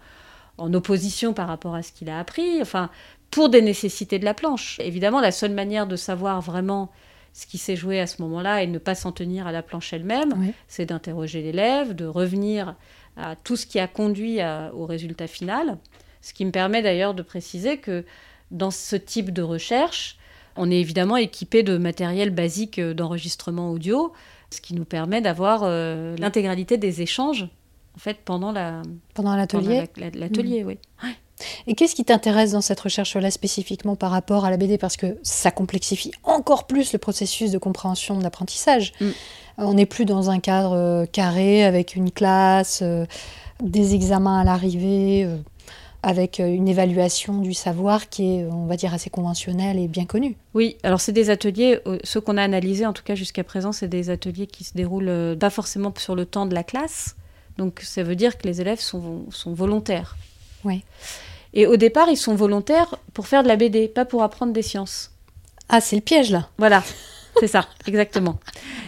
[0.58, 2.90] en opposition par rapport à ce qu'il a appris, enfin
[3.30, 4.78] pour des nécessités de la planche.
[4.80, 6.90] Évidemment, la seule manière de savoir vraiment
[7.32, 9.92] ce qui s'est joué à ce moment-là et ne pas s'en tenir à la planche
[9.92, 10.52] elle-même, Oui.
[10.68, 12.76] c'est d'interroger l'élève, de revenir
[13.16, 15.78] à tout ce qui a conduit à- au résultat final.
[16.20, 18.04] Ce qui me permet d'ailleurs de préciser que
[18.52, 20.16] dans ce type de recherche,
[20.56, 24.12] on est évidemment équipé de matériel basique d'enregistrement audio,
[24.50, 27.48] ce qui nous permet d'avoir euh, l'intégralité des échanges
[27.94, 28.82] en fait pendant la
[29.14, 29.88] pendant pendant l'atelier.
[29.96, 30.78] la- la- l'atelier, oui.
[31.66, 35.18] Et qu'est-ce qui t'intéresse dans cette recherche-là spécifiquement par rapport à la BD Parce que
[35.24, 38.92] ça complexifie encore plus le processus de compréhension de l'apprentissage.
[39.00, 39.08] Mm.
[39.58, 43.04] On n'est plus dans un cadre euh, carré avec une classe, euh,
[43.60, 45.36] des examens à l'arrivée, euh,
[46.04, 50.04] avec euh, une évaluation du savoir qui est, on va dire, assez conventionnelle et bien
[50.06, 50.36] connue.
[50.54, 53.72] Oui, alors c'est des ateliers, euh, ceux qu'on a analysés en tout cas jusqu'à présent,
[53.72, 57.16] c'est des ateliers qui se déroulent euh, pas forcément sur le temps de la classe.
[57.58, 60.16] Donc ça veut dire que les élèves sont, sont volontaires.
[60.64, 60.84] Oui.
[61.52, 64.62] Et au départ, ils sont volontaires pour faire de la BD, pas pour apprendre des
[64.62, 65.12] sciences.
[65.68, 66.82] Ah, c'est le piège là Voilà,
[67.40, 68.38] c'est ça, exactement.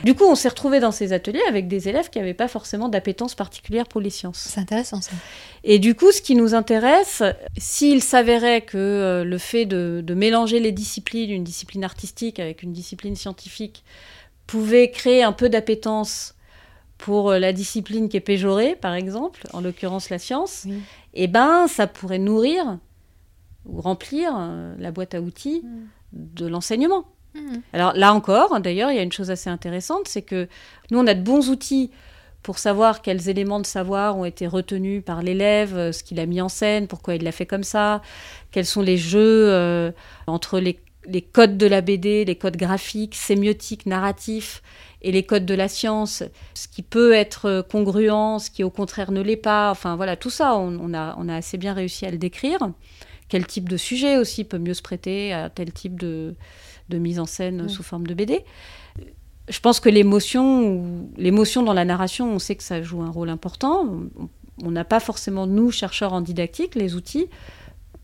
[0.05, 2.89] Du coup, on s'est retrouvé dans ces ateliers avec des élèves qui n'avaient pas forcément
[2.89, 4.49] d'appétence particulière pour les sciences.
[4.51, 5.13] C'est intéressant ça.
[5.63, 7.23] Et du coup, ce qui nous intéresse,
[7.57, 12.63] s'il s'avérait que euh, le fait de, de mélanger les disciplines, une discipline artistique avec
[12.63, 13.85] une discipline scientifique,
[14.47, 16.36] pouvait créer un peu d'appétence
[16.99, 20.81] pour euh, la discipline qui est péjorée, par exemple, en l'occurrence la science, Oui.
[21.15, 22.79] eh ben, ça pourrait nourrir
[23.67, 25.63] ou remplir euh, la boîte à outils
[26.13, 27.05] de l'enseignement.
[27.35, 27.63] Mhm.
[27.73, 30.49] Alors là encore, d'ailleurs, il y a une chose assez intéressante, c'est que
[30.91, 31.91] nous, on a de bons outils
[32.43, 36.27] pour savoir quels éléments de savoir ont été retenus par l'élève, euh, ce qu'il a
[36.27, 38.03] mis en scène, pourquoi il l'a fait comme ça,
[38.53, 39.91] quels sont les jeux euh,
[40.29, 40.79] entre les,
[41.09, 44.63] les codes de la BD, les codes graphiques, sémiotiques, narratifs,
[45.09, 46.23] et les codes de la science,
[46.55, 49.71] ce qui peut être euh, congruent, ce qui au contraire ne l'est pas.
[49.71, 52.59] Enfin voilà, tout ça, on, on a, on a assez bien réussi à le décrire.
[53.29, 56.35] Quel type de sujet aussi peut mieux se prêter à tel type de,
[56.89, 58.45] de mise en scène sous forme de BD.
[59.49, 63.31] Je pense que l'émotion, l'émotion dans la narration, on sait que ça joue un rôle
[63.31, 63.85] important.
[64.19, 64.29] On-
[64.65, 67.27] On n'a pas forcément, nous, chercheurs en didactique, les outils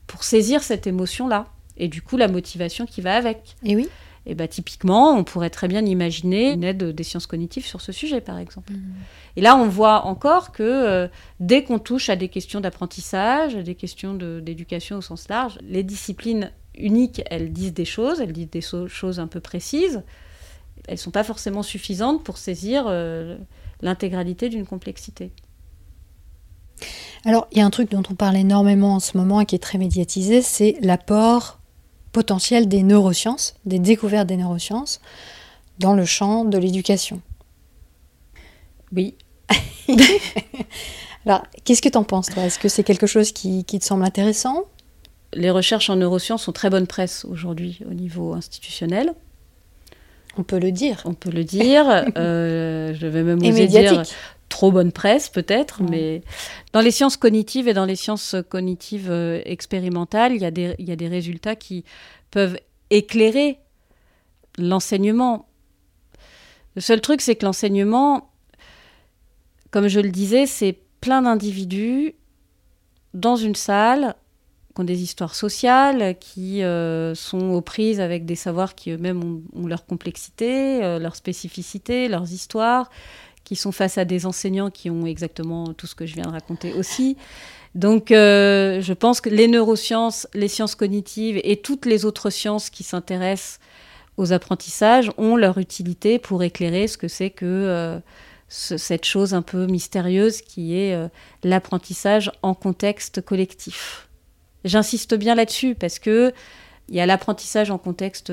[0.06, 1.46] pour saisir cette émotion-là.
[1.78, 3.56] Et du coup, la motivation qui va avec.
[3.64, 3.88] Et oui.
[4.24, 7.90] Et bah, typiquement, on pourrait très bien imaginer une aide des sciences cognitives sur ce
[7.90, 8.72] sujet, par exemple.
[9.34, 11.08] Et là, on voit encore que euh,
[11.40, 15.58] dès qu'on touche à des questions d'apprentissage, à des questions de- d'éducation au sens large,
[15.62, 20.02] les disciplines uniques, elles disent des choses, elles disent des so- choses un peu précises.
[20.86, 23.36] Elles sont pas forcément suffisantes pour saisir euh,
[23.80, 25.32] l'intégralité d'une complexité.
[27.24, 29.54] Alors, il y a un truc dont on parle énormément en ce moment et qui
[29.54, 31.58] est très médiatisé, c'est l'apport
[32.12, 35.00] potentiel des neurosciences, des découvertes des neurosciences
[35.78, 37.20] dans le champ de l'éducation.
[38.94, 39.14] Oui,
[41.26, 42.44] Alors, qu'est-ce que tu en penses, toi?
[42.44, 44.64] Est-ce que c'est quelque chose qui, qui te semble intéressant?
[45.34, 49.14] Les recherches en neurosciences sont très bonne presse aujourd'hui au niveau institutionnel,
[50.36, 51.02] On peut le dire.
[51.04, 51.86] on peut le dire.
[52.16, 54.14] Euh, je vais même Et oser dire médiatique.
[54.52, 56.20] Trop bonne presse peut-être, mais
[56.74, 60.74] dans les sciences cognitives et dans les sciences cognitives euh, expérimentales, il y, a des,
[60.78, 61.84] il y a des résultats qui
[62.30, 62.58] peuvent
[62.90, 63.58] éclairer
[64.58, 65.48] l'enseignement.
[66.76, 68.30] Le seul truc, c'est que l'enseignement,
[69.70, 72.14] comme je le disais, c'est plein d'individus
[73.14, 74.16] dans une salle
[74.74, 79.24] qui ont des histoires sociales, qui euh, sont aux prises avec des savoirs qui eux-mêmes
[79.24, 82.90] ont, ont leur complexité, euh, leur spécificité, leurs histoires,
[83.56, 86.72] sont face à des enseignants qui ont exactement tout ce que je viens de raconter
[86.74, 87.16] aussi.
[87.74, 92.68] Donc, euh, je pense que les neurosciences, les sciences cognitives et toutes les autres sciences
[92.70, 93.60] qui s'intéressent
[94.18, 97.98] aux apprentissages ont leur utilité pour éclairer ce que c'est que euh,
[98.48, 101.08] ce- cette chose un peu mystérieuse qui est euh,
[101.42, 104.08] l'apprentissage en contexte collectif.
[104.64, 106.32] J'insiste bien là-dessus parce que
[106.90, 108.30] il y a l'apprentissage en contexte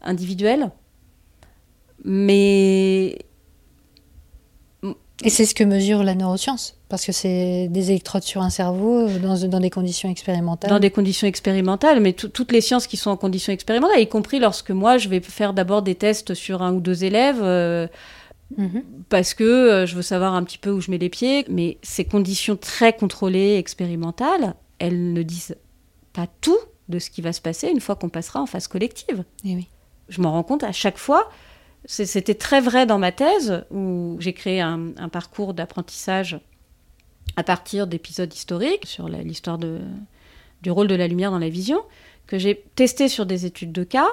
[0.00, 0.70] individuel,
[2.04, 3.18] mais
[5.24, 9.08] Et c'est ce que mesure la neuroscience, parce que c'est des électrodes sur un cerveau
[9.08, 10.68] euh, dans, dans des conditions expérimentales.
[10.70, 14.06] dans des conditions expérimentales, mais tout- toutes les sciences qui sont en conditions expérimentales, y
[14.08, 17.40] compris lorsque moi je vais faire d'abord des tests sur un ou deux élèves.
[17.42, 17.86] euh,
[18.58, 18.82] Mhm.
[19.08, 21.46] parce que euh, je veux savoir un petit peu où je mets les pieds.
[21.48, 25.56] Mais ces conditions très contrôlées, expérimentales, elles ne disent
[26.12, 26.58] pas tout
[26.90, 29.24] de ce qui va se passer une fois qu'on passera en phase collective.
[29.46, 29.66] Eh oui.
[30.10, 31.30] Je m'en rends compte à chaque fois
[31.86, 36.40] C'était très vrai dans ma thèse, où j'ai créé un, parcours d'apprentissage
[37.36, 41.82] à partir d'épisodes historiques sur l'histoire du rôle de la lumière dans la vision,
[42.26, 44.08] que j'ai testé sur des études de cas.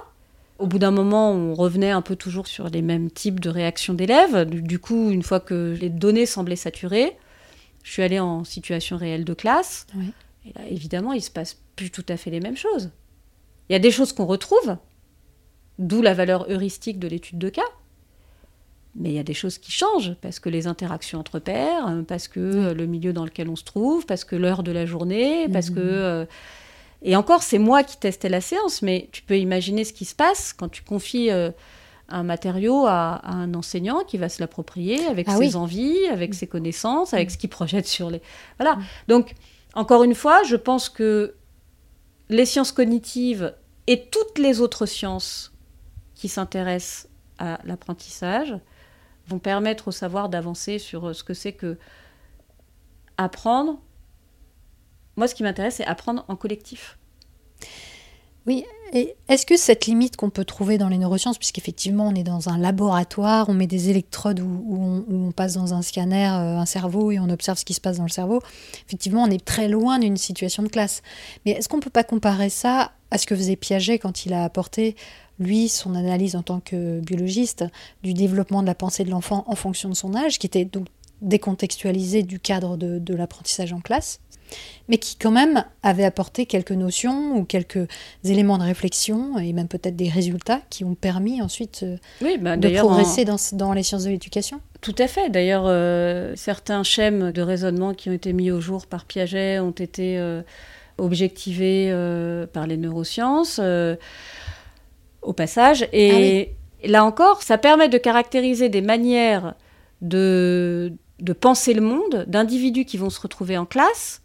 [0.59, 3.93] Au bout d'un moment, on revenait un peu toujours sur les mêmes types de réactions
[3.93, 4.45] d'élèves.
[4.49, 7.17] Du coup, une fois que les données semblaient saturées,
[7.84, 9.88] je suis allée en situation réelle de classe.
[10.45, 12.91] Et là, évidemment, il se passe plus tout à fait les mêmes choses.
[13.69, 14.78] Il y a des choses qu'on retrouve,
[15.80, 17.61] d'où la valeur heuristique de l'étude de cas.
[18.95, 22.01] Mais il y a des choses qui changent, parce que les interactions entre pairs, euh,
[22.01, 25.47] parce que le milieu dans lequel on se trouve, parce que l'heure de la journée,
[25.49, 25.80] parce que...
[25.80, 25.86] Mhm.
[25.86, 26.26] Euh,
[27.03, 30.13] et encore, c'est moi qui testais la séance, mais tu peux imaginer ce qui se
[30.13, 31.49] passe quand tu confies euh,
[32.09, 36.45] un matériau à, un enseignant qui va se l'approprier avec ah ses envies, avec ses
[36.45, 37.32] connaissances, avec mm.
[37.32, 38.22] ce qu'il projette sur les...
[38.59, 38.76] Voilà.
[38.76, 38.84] Mm.
[39.07, 39.34] Donc,
[39.74, 41.34] encore une fois, je pense que
[42.30, 43.55] les sciences cognitives
[43.88, 45.51] et toutes les autres sciences
[46.22, 47.09] qui s'intéressent
[47.39, 48.55] à l'apprentissage
[49.28, 51.80] vont permettre au savoir d'avancer sur ce que c'est que
[53.17, 53.80] apprendre.
[55.15, 56.99] Moi, ce qui m'intéresse, c'est apprendre en collectif.
[58.45, 62.24] Oui, et est-ce que cette limite qu'on peut trouver dans les neurosciences, puisqu'effectivement on est
[62.24, 66.65] dans un laboratoire, on met des électrodes où, on, passe dans un scanner euh, un
[66.65, 68.41] cerveau et on observe ce qui se passe dans le cerveau,
[68.88, 71.03] effectivement on est très loin d'une situation de classe.
[71.45, 74.34] Mais est-ce qu'on ne peut pas comparer ça à ce que faisait Piaget quand il
[74.34, 74.95] a apporté,
[75.42, 77.66] lui, son analyse en tant que biologiste
[78.04, 80.88] du développement de la pensée de l'enfant en fonction de son âge, qui était donc
[81.22, 84.20] décontextualisé du cadre de l'apprentissage en classe
[84.88, 87.88] mais qui quand même avait apporté quelques notions ou quelques
[88.24, 91.98] éléments de réflexion et même peut-être des résultats qui ont permis ensuite euh,
[92.42, 94.62] bah, de progresser dans, les sciences de l'éducation.
[94.82, 95.30] Tout à fait.
[95.30, 99.72] D'ailleurs, euh, certains schèmes de raisonnement qui ont été mis au jour par Piaget ont
[99.72, 100.42] été euh,
[100.98, 101.92] objectivés
[102.54, 103.60] par les neurosciences
[105.22, 105.88] au passage.
[105.93, 109.55] Et ah là encore, ça permet de caractériser des manières
[110.01, 114.22] de, de penser le monde, d'individus qui vont se retrouver en classe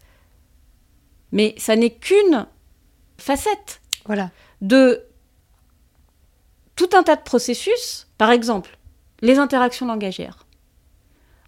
[1.31, 2.47] mais ça n'est qu'une
[3.17, 4.31] facette voilà.
[4.61, 5.03] de
[6.75, 8.07] tout un tas de processus.
[8.17, 8.77] Par exemple,
[9.21, 10.45] les interactions langagières.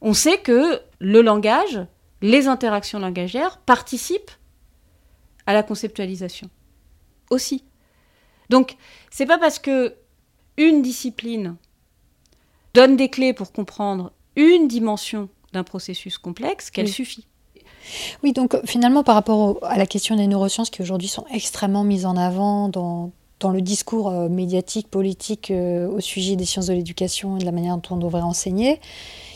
[0.02, 1.86] On sait que le langage,
[2.22, 4.32] les interactions langagières participent
[5.46, 6.50] à la conceptualisation
[7.30, 7.64] aussi.
[8.50, 8.76] Donc,
[9.12, 9.96] c'est pas parce que
[10.58, 11.56] une discipline
[12.74, 17.26] donne des clés pour comprendre une dimension d'un processus complexe qu'elle suffit.
[18.24, 22.06] Oui, donc finalement, par rapport à la question des neurosciences qui aujourd'hui sont extrêmement mises
[22.06, 26.74] en avant dans, dans le discours euh, médiatique, politique euh, au sujet des sciences de
[26.74, 28.80] l'éducation et de la manière dont on devrait enseigner,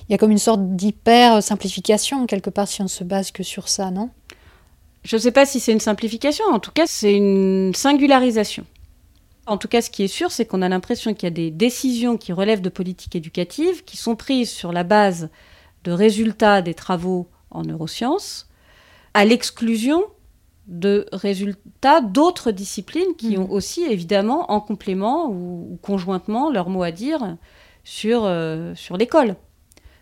[0.07, 3.31] il y a comme une sorte d'hyper simplification quelque part si on ne se base
[3.31, 4.09] que sur ça, non?
[5.03, 8.65] Je ne sais pas si c'est une simplification, en tout cas c'est une singularisation.
[9.45, 11.51] En tout cas, ce qui est sûr, c'est qu'on a l'impression qu'il y a des
[11.51, 15.29] décisions qui relèvent de politique éducative, qui sont prises sur la base
[15.83, 18.49] de résultats des travaux en neurosciences,
[19.13, 20.03] à l'exclusion
[20.67, 23.43] de résultats d'autres disciplines qui mhm.
[23.43, 27.37] ont aussi évidemment en complément ou, conjointement leur mot à dire
[27.83, 29.35] sur, euh, sur l'école.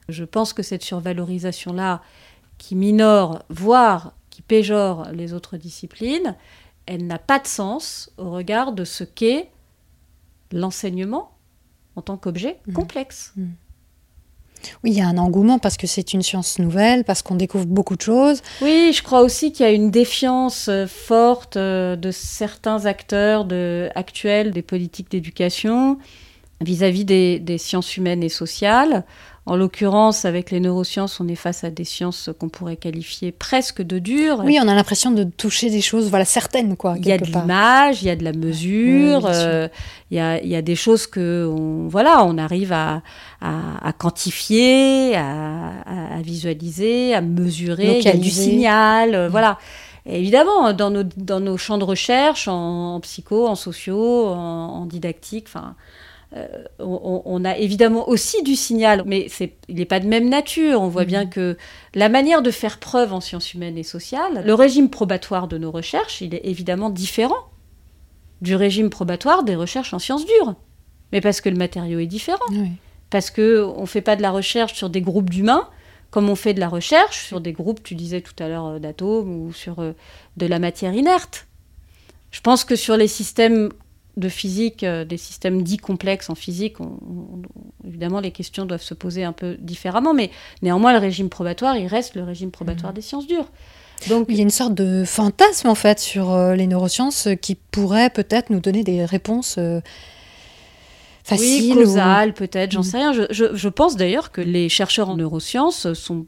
[0.08, 2.02] Je pense que cette survalorisation-là,
[2.58, 6.36] qui minore, voire qui péjore les autres disciplines,
[6.86, 9.50] elle n'a pas de sens au regard de ce qu'est
[10.52, 11.32] l'enseignement
[11.96, 12.74] en tant qu'objet mhm.
[12.74, 13.34] complexe.
[13.36, 13.52] Mhm.
[14.84, 17.66] Oui, il y a un engouement parce que c'est une science nouvelle, parce qu'on découvre
[17.66, 18.42] beaucoup de choses.
[18.62, 23.46] Oui, je crois aussi qu'il y a une défiance euh, forte euh, de certains acteurs
[23.46, 25.98] de, actuels des politiques d'éducation
[26.62, 29.04] vis-à-vis des, sciences humaines et sociales,
[29.48, 33.82] en l'occurrence, avec les neurosciences, on est face à des sciences qu'on pourrait qualifier presque
[33.82, 34.40] de dures.
[34.46, 36.94] Oui, on a l'impression de toucher des choses, voilà, certaines, quoi.
[37.00, 39.68] Il y a de l'image, il y a de la mesure, euh,
[40.12, 43.02] il, y a, des choses que, on, voilà, on arrive à,
[43.98, 47.98] quantifier, à, visualiser, à mesurer.
[47.98, 49.58] Il y a du signal, euh, voilà.
[50.06, 55.46] évidemment, dans nos, dans nos champs de recherche, en, psycho, en sociaux, en, en didactique,
[55.48, 55.76] enfin
[56.36, 59.28] euh, on, a évidemment aussi du signal, mais
[59.68, 60.82] il n'est pas de même nature.
[60.82, 61.30] On voit bien mhm.
[61.30, 61.58] que
[61.94, 65.72] la manière de faire preuve en sciences humaines et sociales, le régime probatoire de nos
[65.72, 67.50] recherches, il est évidemment différent
[68.42, 70.56] du régime probatoire des recherches en sciences dures.
[71.12, 72.40] Mais parce que le matériau est différent.
[73.10, 75.68] Parce qu'on ne fait pas de la recherche sur des groupes d'humains
[76.12, 78.80] comme on fait de la recherche sur des groupes, tu disais tout à l'heure, euh,
[78.80, 79.94] d'atomes ou sur euh,
[80.38, 81.48] de la matière inerte.
[82.32, 83.72] Je pense que sur les systèmes
[84.18, 86.78] de physique, euh, des systèmes dits complexes en physique,
[87.88, 90.32] évidemment, les questions doivent se poser un peu différemment, mais
[90.62, 92.96] néanmoins, le régime probatoire, il reste le régime probatoire mmh.
[92.96, 93.50] des sciences dures.
[94.10, 97.56] Donc, il y a une sorte de fantasme, en fait, sur euh, les neurosciences qui
[97.56, 99.56] pourrait peut-être nous donner des réponses.
[99.58, 99.80] Euh,
[101.24, 101.78] facile.
[101.78, 102.84] Oui, causal, peut-être, j'en mm.
[102.84, 103.14] sais rien.
[103.30, 106.26] Je, pense d'ailleurs que les chercheurs en neurosciences sont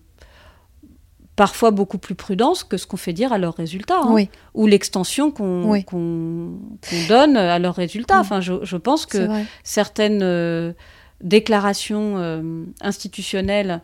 [1.35, 4.25] parfois beaucoup plus prudents que ce qu'on fait dire à leurs résultats, hein.
[4.53, 6.59] ou l'extension qu'on
[7.07, 8.19] donne à leurs résultats.
[8.19, 9.27] Enfin, je, pense que
[9.63, 10.73] certaines euh,
[11.21, 13.81] déclarations euh, institutionnelles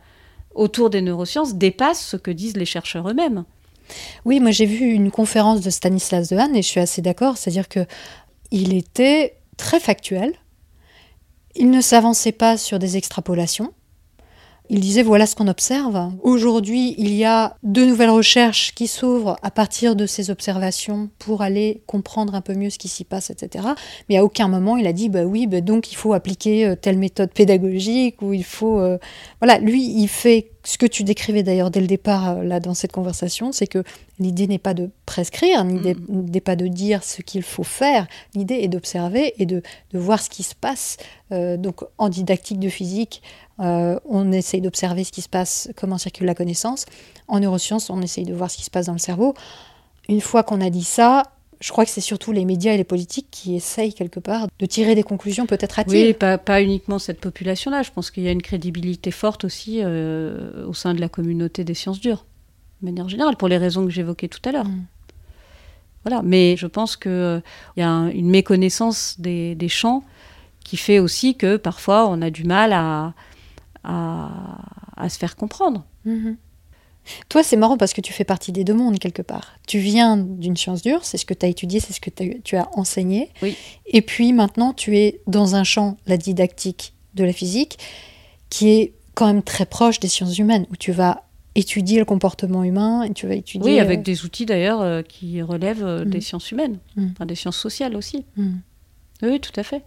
[0.53, 3.45] autour des neurosciences dépassent ce que disent les chercheurs eux-mêmes.
[4.25, 7.67] Oui, moi j'ai vu une conférence de Stanislas Dehaene et je suis assez d'accord, c'est-à-dire
[7.67, 7.85] que
[8.51, 10.33] il était très factuel.
[11.55, 13.73] Il ne s'avançait pas sur des extrapolations.
[14.71, 16.11] Il disait voilà ce qu'on observe.
[16.21, 21.41] Aujourd'hui, il y a de nouvelles recherches qui s'ouvrent à partir de ces observations pour
[21.41, 23.69] aller comprendre un peu mieux ce qui s'y passe, etc.
[24.09, 26.75] Mais à aucun moment il a dit bah oui, bah donc il faut appliquer euh,
[26.75, 28.99] telle méthode pédagogique ou il faut euh,
[29.41, 29.57] voilà.
[29.57, 32.91] Lui, il fait ce que tu décrivais d'ailleurs dès le départ euh, là dans cette
[32.91, 33.83] conversation, c'est que
[34.19, 38.55] l'idée n'est pas de prescrire, l'idée n'est pas de dire ce qu'il faut faire, l'idée
[38.55, 39.61] est d'observer et de,
[39.93, 40.97] voir ce qui se passe.
[41.31, 43.21] donc en didactique de physique,
[43.59, 46.85] euh, on essaye d'observer ce qui se passe, comment circule la connaissance.
[47.27, 49.33] En neurosciences, on essaye de voir ce qui se passe dans le cerveau.
[50.07, 51.23] Une fois qu'on a dit ça,
[51.59, 54.65] je crois que c'est surtout les médias et les politiques qui essayent quelque part de
[54.65, 56.07] tirer des conclusions peut-être hâtives.
[56.07, 57.83] Oui, pas, pas, uniquement cette population-là.
[57.83, 61.65] Je pense qu'il y a une crédibilité forte aussi euh, au sein de la communauté
[61.65, 62.25] des sciences dures,
[62.81, 64.67] de manière générale, pour les raisons que j'évoquais tout à l'heure.
[64.67, 64.85] Mm.
[66.05, 67.41] Voilà, mais je pense qu'il euh,
[67.75, 70.03] y a une méconnaissance des, des champs
[70.63, 73.13] qui fait aussi que parfois on a du mal à,
[73.83, 75.83] à, se faire comprendre.
[76.05, 76.37] Mhm.
[77.29, 79.55] Toi, c'est marrant parce que tu fais partie des deux mondes quelque part.
[79.67, 82.55] Tu viens d'une science dure, c'est ce que tu as étudié, c'est ce que tu
[82.55, 83.29] as enseigné.
[83.41, 83.55] Oui.
[83.87, 87.77] Et puis maintenant, tu es dans un champ, la didactique de la physique,
[88.49, 91.23] qui est quand même très proche des sciences humaines, où tu vas
[91.55, 93.73] étudier le comportement humain et tu vas étudier.
[93.73, 96.21] Oui, avec euh, des outils d'ailleurs euh, qui relèvent euh, des mhm.
[96.21, 97.13] sciences humaines, mhm.
[97.25, 98.25] des sciences sociales aussi.
[99.21, 99.83] Oui, tout à fait.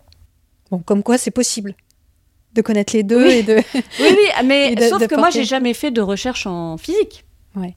[0.70, 1.74] Bon, comme quoi c'est possible
[2.54, 3.56] de connaître les deux et de.
[3.74, 7.24] oui, oui, mais sauf que moi, j'ai jamais fait de recherche en physique.
[7.56, 7.74] Ouais.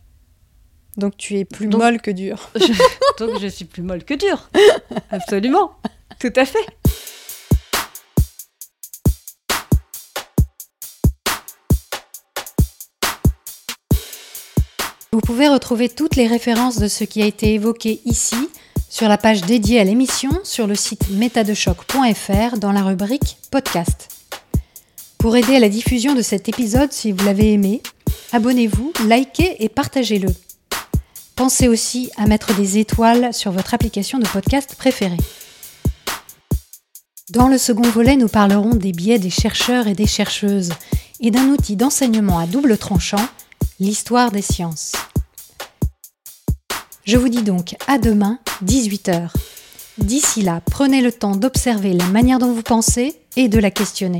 [0.97, 2.49] Donc tu es plus molle que dure.
[3.19, 4.49] Donc je suis plus molle que dure.
[5.11, 5.71] Absolument.
[6.19, 6.65] Tout à fait.
[15.11, 18.49] Vous pouvez retrouver toutes les références de ce qui a été évoqué ici
[18.89, 24.24] sur la page dédiée à l'émission sur le site métadechoc.fr dans la rubrique podcast.
[25.17, 27.81] Pour aider à la diffusion de cet épisode si vous l'avez aimé,
[28.31, 30.29] abonnez-vous, likez et partagez-le.
[31.35, 35.17] Pensez aussi à mettre des étoiles sur votre application de podcast préférée.
[37.31, 40.71] Dans le second volet, nous parlerons des biais des chercheurs et des chercheuses
[41.19, 43.27] et d'un outil d'enseignement à double tranchant,
[43.79, 44.93] l'histoire des sciences.
[47.03, 49.29] Je vous dis donc à demain, 18h.
[49.97, 54.19] D'ici là, prenez le temps d'observer la manière dont vous pensez et de la questionner.